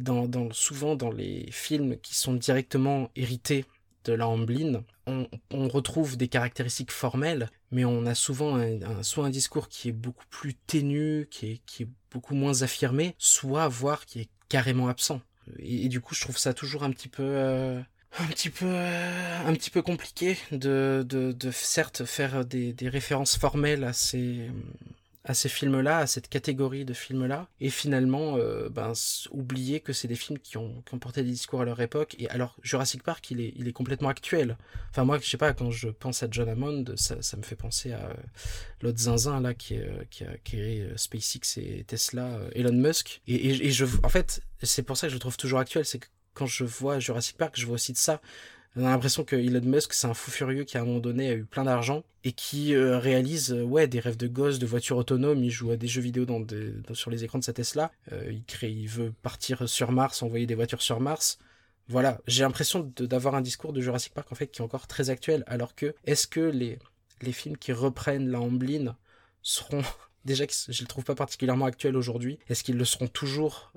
[0.52, 3.66] souvent dans les films qui sont directement hérités
[4.06, 5.28] de la Amblin, on,
[5.68, 10.26] retrouve des caractéristiques formelles, mais on a souvent un, soit un discours qui est beaucoup
[10.30, 15.22] plus ténu, qui est, beaucoup moins affirmé, soit voire qui est carrément absent.
[15.60, 17.80] Et, du coup, je trouve ça toujours un petit peu, euh,
[18.18, 23.38] un petit peu, euh, un petit peu compliqué de, de, de certes faire des références
[23.38, 24.50] formelles à ces,
[25.30, 28.94] à ces films-là, à cette catégorie de films-là, et finalement, euh, ben,
[29.30, 32.16] oublier que c'est des films qui ont, porté des discours à leur époque.
[32.18, 34.58] Et alors, Jurassic Park, il est, il est complètement actuel.
[34.90, 37.56] Enfin, moi, je sais pas, quand je pense à John Hammond, ça, ça me fait
[37.56, 38.14] penser à euh,
[38.82, 43.22] l'autre zinzin, là, qui, euh, a créé SpaceX et Tesla, Elon Musk.
[43.28, 45.86] Et, et, et je, en fait, c'est pour ça que je le trouve toujours actuel,
[45.86, 48.20] c'est que quand je vois Jurassic Park, je vois aussi de ça.
[48.76, 51.30] On a l'impression que Elon Musk, c'est un fou furieux qui à un moment donné
[51.30, 54.68] a eu plein d'argent et qui euh, réalise euh, ouais des rêves de gosse, de
[54.68, 55.44] voitures autonomes.
[55.44, 56.26] Il joue à des jeux vidéo
[56.94, 57.92] sur les écrans de sa Tesla.
[58.12, 61.40] Euh, il il veut partir sur Mars, envoyer des voitures sur Mars.
[61.88, 65.10] Voilà, j'ai l'impression d'avoir un discours de Jurassic Park en fait qui est encore très
[65.10, 65.44] actuel.
[65.48, 66.78] Alors que est-ce que les
[67.22, 68.96] les films qui reprennent la Amblin
[69.42, 69.82] seront
[70.26, 72.38] déjà je le trouve pas particulièrement actuel aujourd'hui.
[72.48, 73.74] Est-ce qu'ils le seront toujours?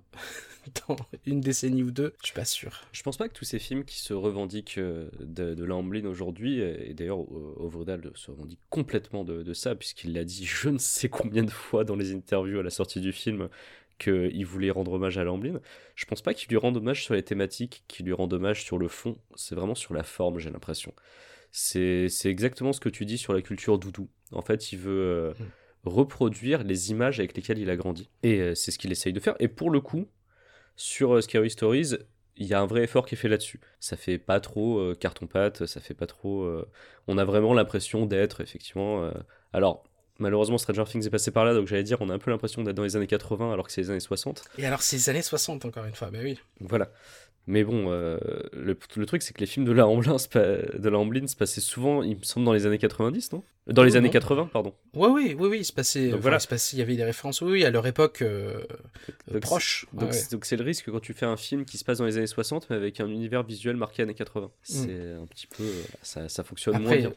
[0.88, 0.96] dans
[1.26, 2.82] une décennie ou deux Je suis pas sûr.
[2.92, 6.60] Je pense pas que tous ces films qui se revendiquent euh, de, de l'Amblin aujourd'hui,
[6.60, 10.78] et d'ailleurs euh, Ovredal se revendique complètement de, de ça, puisqu'il l'a dit je ne
[10.78, 13.48] sais combien de fois dans les interviews à la sortie du film
[13.98, 15.60] qu'il voulait rendre hommage à l'Amblin.
[15.94, 18.78] Je pense pas qu'il lui rende hommage sur les thématiques, qu'il lui rende hommage sur
[18.78, 20.92] le fond, c'est vraiment sur la forme, j'ai l'impression.
[21.52, 24.08] C'est exactement ce que tu dis sur la culture doudou.
[24.32, 25.44] En fait, il veut euh, Mm.
[25.84, 28.08] reproduire les images avec lesquelles il a grandi.
[28.22, 29.34] Et euh, c'est ce qu'il essaye de faire.
[29.40, 30.06] Et pour le coup,
[30.76, 31.96] sur euh, Scary Stories,
[32.36, 33.60] il y a un vrai effort qui est fait là-dessus.
[33.78, 36.42] Ça fait pas trop euh, carton-pâte, ça fait pas trop.
[36.44, 36.66] euh,
[37.08, 39.04] On a vraiment l'impression d'être, effectivement.
[39.04, 39.10] euh,
[39.52, 39.84] Alors,
[40.18, 42.62] malheureusement, Stranger Things est passé par là, donc j'allais dire, on a un peu l'impression
[42.62, 44.44] d'être dans les années 80 alors que c'est les années 60.
[44.58, 46.38] Et alors, c'est les années 60, encore une fois, bah oui.
[46.60, 46.90] Voilà.
[47.48, 48.18] Mais bon, euh,
[48.52, 50.40] le, le truc, c'est que les films de la Amblin, se pa-
[50.78, 53.42] de la Amblin se passaient souvent, il me semble, dans les années 90, non?
[53.66, 54.12] Dans les Oh, années non.
[54.12, 54.74] 80, pardon.
[54.94, 56.04] Ouais, oui, oui, oui, il se passait.
[56.06, 56.36] Donc enfin, voilà.
[56.36, 58.60] il se passait, il y avait des références, oui, oui, à leur époque euh,
[59.32, 59.86] Donc, proche.
[59.92, 62.16] Donc ouais, c'est- le risque quand tu fais un film qui se passe dans les
[62.16, 64.50] années 60, mais avec un univers visuel marqué années 80.
[64.62, 65.64] C'est un petit peu...
[65.64, 67.12] euh, Ça, ça fonctionne moins bien.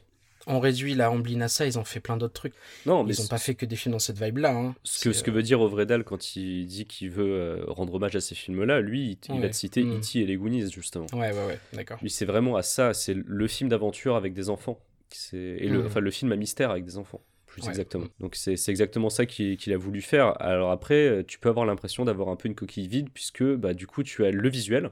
[0.47, 2.53] On réduit la Amblin à ça, ils ont fait plein d'autres trucs.
[2.85, 4.51] Non, mais Ils ont pas fait que des films dans cette vibe-là.
[4.55, 4.75] Hein.
[4.83, 7.93] Ce que, C'est, ce que veut dire Ovredal quand il dit qu'il veut euh, rendre
[7.95, 9.97] hommage à ces films-là, lui, il, il va te citer Mm.
[9.97, 10.19] E.T.
[10.19, 11.05] et les Goonies, justement.
[11.13, 11.97] euh, Ouais, ouais, ouais, d'accord.
[12.01, 14.79] Lui, c'est vraiment à ça, c'est le film d'aventure avec des enfants.
[15.09, 15.85] C'est- Et le, Mm.
[15.87, 17.69] enfin, le film à mystère avec des enfants, plus Ouais.
[17.69, 18.05] exactement.
[18.19, 20.39] Donc c'est exactement ça qu'il qu'il a voulu faire.
[20.41, 23.73] Alors après, euh, tu peux avoir l'impression d'avoir un peu une coquille vide, puisque bah,
[23.73, 24.89] du coup, tu as le visuel,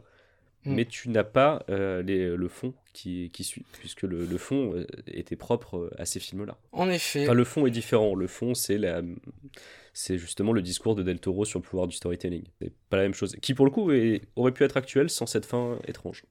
[0.65, 0.75] Mm.
[0.75, 4.73] mais tu n'as pas euh, les- le fond qui, qui suit, puisque le, le fond
[4.75, 6.57] euh, était propre euh, à ces films-là.
[6.71, 7.23] En effet.
[7.23, 8.15] Enfin, le fond est différent.
[8.15, 9.01] Le fond, c'est la...
[9.93, 12.43] c'est justement le discours de Del Toro sur le pouvoir du storytelling.
[12.61, 13.35] C'est pas la même chose.
[13.41, 16.23] Qui, pour le coup, est- aurait pu être actuel sans cette fin étrange.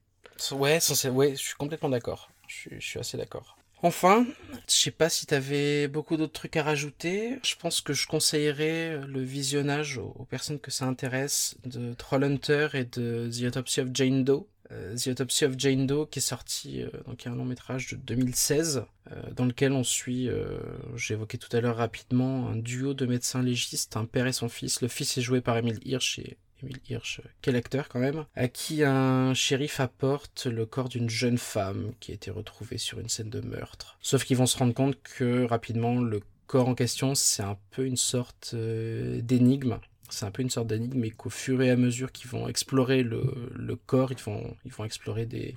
[0.51, 2.29] Ouais, sans- ouais, je suis complètement d'accord.
[2.47, 3.57] Je suis assez d'accord.
[3.85, 4.25] Enfin,
[4.69, 7.39] je sais pas si t'avais beaucoup d'autres trucs à rajouter.
[7.43, 12.85] Je pense que je conseillerais le visionnage aux, personnes que ça intéresse de Trollhunter et
[12.85, 14.47] de The Autopsy of Jane Doe.
[14.71, 17.35] Euh, The Autopsy of Jane Doe qui est sorti, euh, donc il y a un
[17.35, 20.59] long métrage de 2016 euh, dans lequel on suit, euh,
[20.95, 24.81] j'évoquais tout à l'heure rapidement, un duo de médecins légistes, un père et son fils.
[24.81, 28.47] Le fils est joué par Emile Hirsch et Emile Hirsch, quel acteur quand même, à
[28.47, 33.09] qui un shérif apporte le corps d'une jeune femme qui a été retrouvée sur une
[33.09, 33.97] scène de meurtre.
[34.01, 37.85] Sauf qu'ils vont se rendre compte que rapidement le corps en question c'est un peu
[37.85, 39.79] une sorte euh, d'énigme.
[40.09, 43.01] C'est un peu une sorte d'énigme et qu'au fur et à mesure qu'ils vont explorer
[43.01, 45.55] le, corps, ils vont explorer des,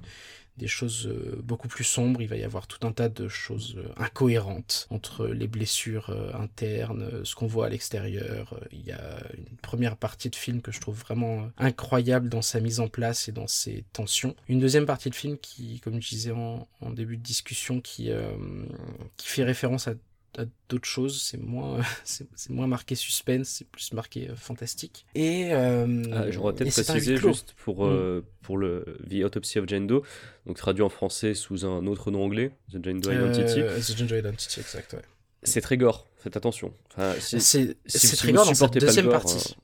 [0.56, 2.22] des choses euh, beaucoup plus sombres.
[2.22, 6.32] Il va y avoir tout un tas de choses euh, incohérentes entre les blessures euh,
[6.34, 8.58] internes, ce qu'on voit à l'extérieur.
[8.72, 12.60] Il y a une première partie de film que je trouve vraiment incroyable dans sa
[12.60, 14.34] mise en place et dans ses tensions.
[14.48, 18.10] Une deuxième partie de film qui, comme je disais en, en début de discussion, qui,
[18.10, 18.30] euh,
[19.16, 19.94] qui fait référence à
[20.38, 25.06] à d'autres choses, c'est moins, c'est moins marqué suspense, c'est plus marqué euh, fantastique.
[25.14, 29.86] Et euh, Ah, J'aurais peut-être précisé juste pour, euh, pour le The Autopsy of Jane
[29.86, 30.02] Doe,
[30.46, 33.60] donc traduit en français sous un autre nom anglais, The Jane Doe Identity.
[33.62, 35.02] The Ginger Identity, exact, ouais.
[35.42, 36.72] C'est très gore, faites attention.
[36.90, 39.56] Enfin, si, C'est si- c'est si très gore dans le deuxième gore, partie.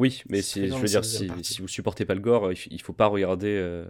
[0.00, 2.92] Euh, Oui, mais si, je veux dire, si, vous supportez pas le gore, il, faut
[2.92, 3.84] pas regarder euh,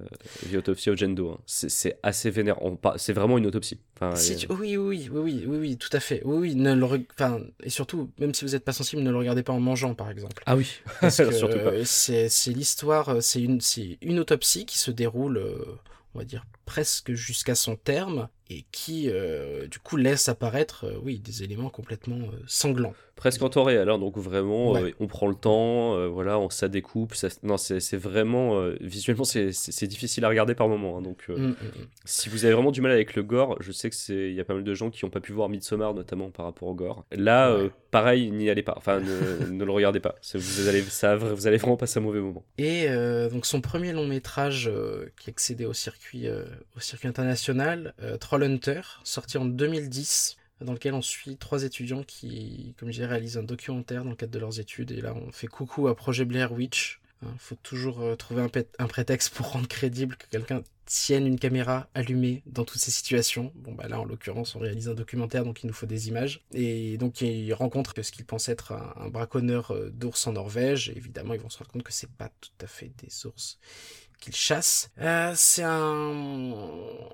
[0.50, 1.38] The Autopsy of hein.
[1.46, 2.58] C'est assez vénère.
[2.96, 3.80] C'est vraiment une autopsie.
[3.96, 6.22] Enfin, Si euh, tu- Oui, oui, oui, oui, oui, oui, tout à fait.
[6.24, 9.16] Oui, oui, ne le enfin, et surtout, même si vous n'êtes pas sensible, ne le
[9.16, 10.42] regardez pas en mangeant, par exemple.
[10.46, 15.64] Ah oui, euh, c'est l'histoire, euh, c'est une, autopsie qui se déroule, euh,
[16.14, 20.98] on va dire, presque jusqu'à son terme, et qui, euh, du coup, laisse apparaître, euh,
[21.02, 22.92] oui, des éléments complètement euh, sanglants.
[23.14, 24.94] Presque en temps réel, hein, donc vraiment, Ouais.
[24.98, 29.52] on prend le temps, voilà, on ça découpe, ça, non, c'est vraiment, visuellement, c'est-
[29.86, 31.54] difficile à regarder par moment, hein, donc Mm, mm, mm.
[32.06, 34.40] si vous avez vraiment du mal avec le gore, je sais que c'est, il y
[34.40, 36.74] a pas mal de gens qui n'ont pas pu voir Midsommar, notamment par rapport au
[36.74, 37.04] gore.
[37.12, 37.70] Là, Ouais.
[37.90, 39.04] pareil, n'y allez pas, enfin, ne,
[39.52, 42.42] ne le regardez pas, vous allez, ça, vous allez vraiment passer un mauvais moment.
[42.56, 42.86] Et
[43.30, 44.70] donc son premier long métrage
[45.20, 51.02] qui accédait au circuit, au circuit international, euh, Trollhunter, sorti en 2010, dans lequel on
[51.02, 54.60] suit trois étudiants qui, comme je disais, réalisent un documentaire dans le cadre de leurs
[54.60, 54.92] études.
[54.92, 57.02] Et là, on fait coucou à Projet Blair Witch.
[57.22, 61.90] Il faut toujours euh, trouver un, prétexte pour rendre crédible que quelqu'un tienne une caméra
[61.92, 63.52] allumée dans toutes ces situations.
[63.56, 66.40] Bon, bah là, en l'occurrence, on réalise un documentaire, donc il nous faut des images.
[66.54, 70.90] Et donc, ils rencontrent ce qu'ils pensent être un, braconneur euh, d'ours en Norvège.
[70.96, 73.58] Évidemment, ils vont se rendre compte que c'est pas tout à fait des ours
[74.20, 74.90] qu'ils chassent.
[75.00, 76.14] Euh, c'est un,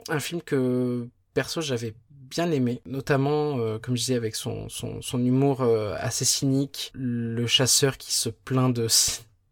[0.09, 5.01] un film que, perso, j'avais bien aimé, notamment, euh, comme je disais, avec son, son,
[5.01, 8.89] son humour euh, assez cynique, le chasseur qui se plaint de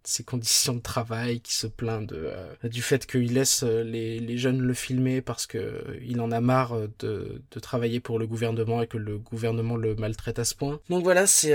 [0.04, 4.20] ses conditions de travail, qui se plaint de, euh, du fait qu'il laisse euh, les,
[4.20, 8.18] les jeunes le filmer parce que euh, il en a marre de, de travailler pour
[8.18, 10.78] le gouvernement et que le gouvernement le maltraite à ce point.
[10.90, 11.54] Donc voilà, c'est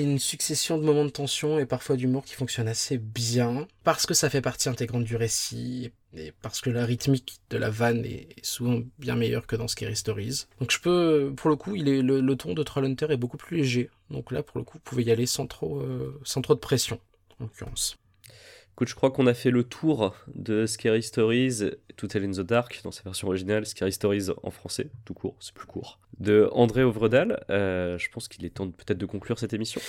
[0.00, 4.14] une succession de moments de tension et parfois d'humour qui fonctionne assez bien parce que
[4.14, 8.34] ça fait partie intégrante du récit et parce que la rythmique de la vanne est
[8.42, 10.46] souvent bien meilleure que dans Scary Stories.
[10.58, 13.58] Donc je peux, pour le coup, il est, le, ton de Trollhunter est beaucoup plus
[13.58, 13.90] léger.
[14.10, 15.84] Donc là, pour le coup, vous pouvez y aller sans trop,
[16.24, 16.98] sans trop de pression,
[17.40, 17.96] en l'occurrence.
[18.80, 22.40] Écoute, je crois qu'on a fait le tour de Scary Stories, To Tell in the
[22.40, 26.48] Dark, dans sa version originale, Scary Stories en français, tout court, c'est plus court, de
[26.52, 27.44] André Ovredal.
[27.50, 29.82] Euh, je pense qu'il est temps peut-être de conclure cette émission.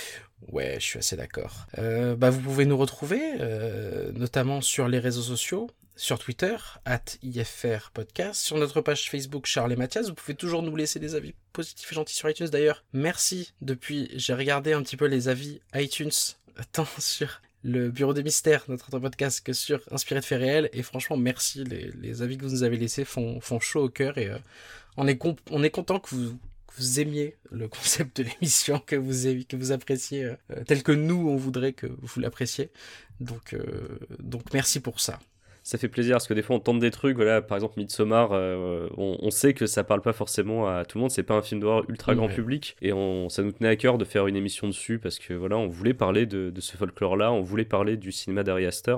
[0.48, 1.66] Ouais, je suis assez d'accord.
[1.78, 7.04] Euh, bah, vous pouvez nous retrouver, euh, notamment sur les réseaux sociaux, sur Twitter, at
[7.22, 10.08] IFR Podcast, sur notre page Facebook Charles et Mathias.
[10.08, 12.48] Vous pouvez toujours nous laisser des avis positifs et gentils sur iTunes.
[12.48, 13.52] D'ailleurs, merci.
[13.60, 16.10] Depuis, j'ai regardé un petit peu les avis iTunes,
[16.72, 20.70] tant sur le Bureau des Mystères, notre autre podcast, que sur Inspiré de faits réels.
[20.72, 21.64] Et franchement, merci.
[21.64, 24.38] Les, les avis que vous nous avez laissés font, font chaud au cœur et euh,
[24.96, 26.38] on, est on est content que vous,
[26.76, 30.36] vous aimiez le concept de l'émission, que vous que vous appréciez euh,
[30.66, 32.70] tel que nous on voudrait que vous l'appréciez.
[33.20, 35.20] Donc, euh, donc merci pour ça.
[35.64, 38.30] Ça fait plaisir parce que des fois on tente des trucs, voilà, par exemple Midsommar,
[38.32, 41.34] euh, on, on sait que ça parle pas forcément à tout le monde, c'est pas
[41.34, 42.34] un film d'horreur ultra grand Ouais.
[42.34, 45.34] public et on, ça nous tenait à cœur de faire une émission dessus parce que
[45.34, 48.96] voilà, on voulait parler de, de ce folklore-là, on voulait parler du cinéma d'Ari Aster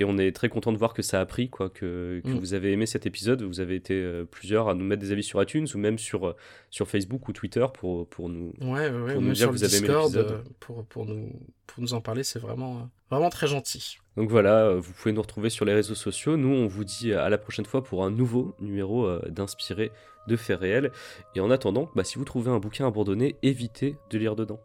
[0.00, 2.38] et on est très content de voir que ça a pris, quoi, que, que Mm.
[2.40, 5.22] vous avez aimé cet épisode, vous avez été euh, plusieurs à nous mettre des avis
[5.22, 6.36] sur iTunes ou même sur, euh,
[6.70, 9.62] sur Facebook ou Twitter pour, pour nous, Ouais, ouais, Pour ou nous dire que vous
[9.62, 10.42] avez aimé l'épisode.
[10.58, 11.30] pour, pour, nous,
[11.68, 13.98] pour nous en parler, c'est vraiment, vraiment très gentil.
[14.16, 16.36] Donc voilà, euh, vous pouvez nous retrouver sur les réseaux sociaux.
[16.36, 19.90] Nous, on vous dit à la prochaine fois pour un nouveau numéro euh, d'Inspiré
[20.28, 20.92] de faits réels.
[21.34, 24.60] Et en attendant, bah, si vous trouvez un bouquin abandonné, évitez de lire dedans.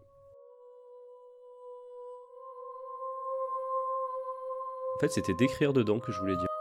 [4.95, 6.58] En fait, c'était d'écrire dedans que je voulais dire.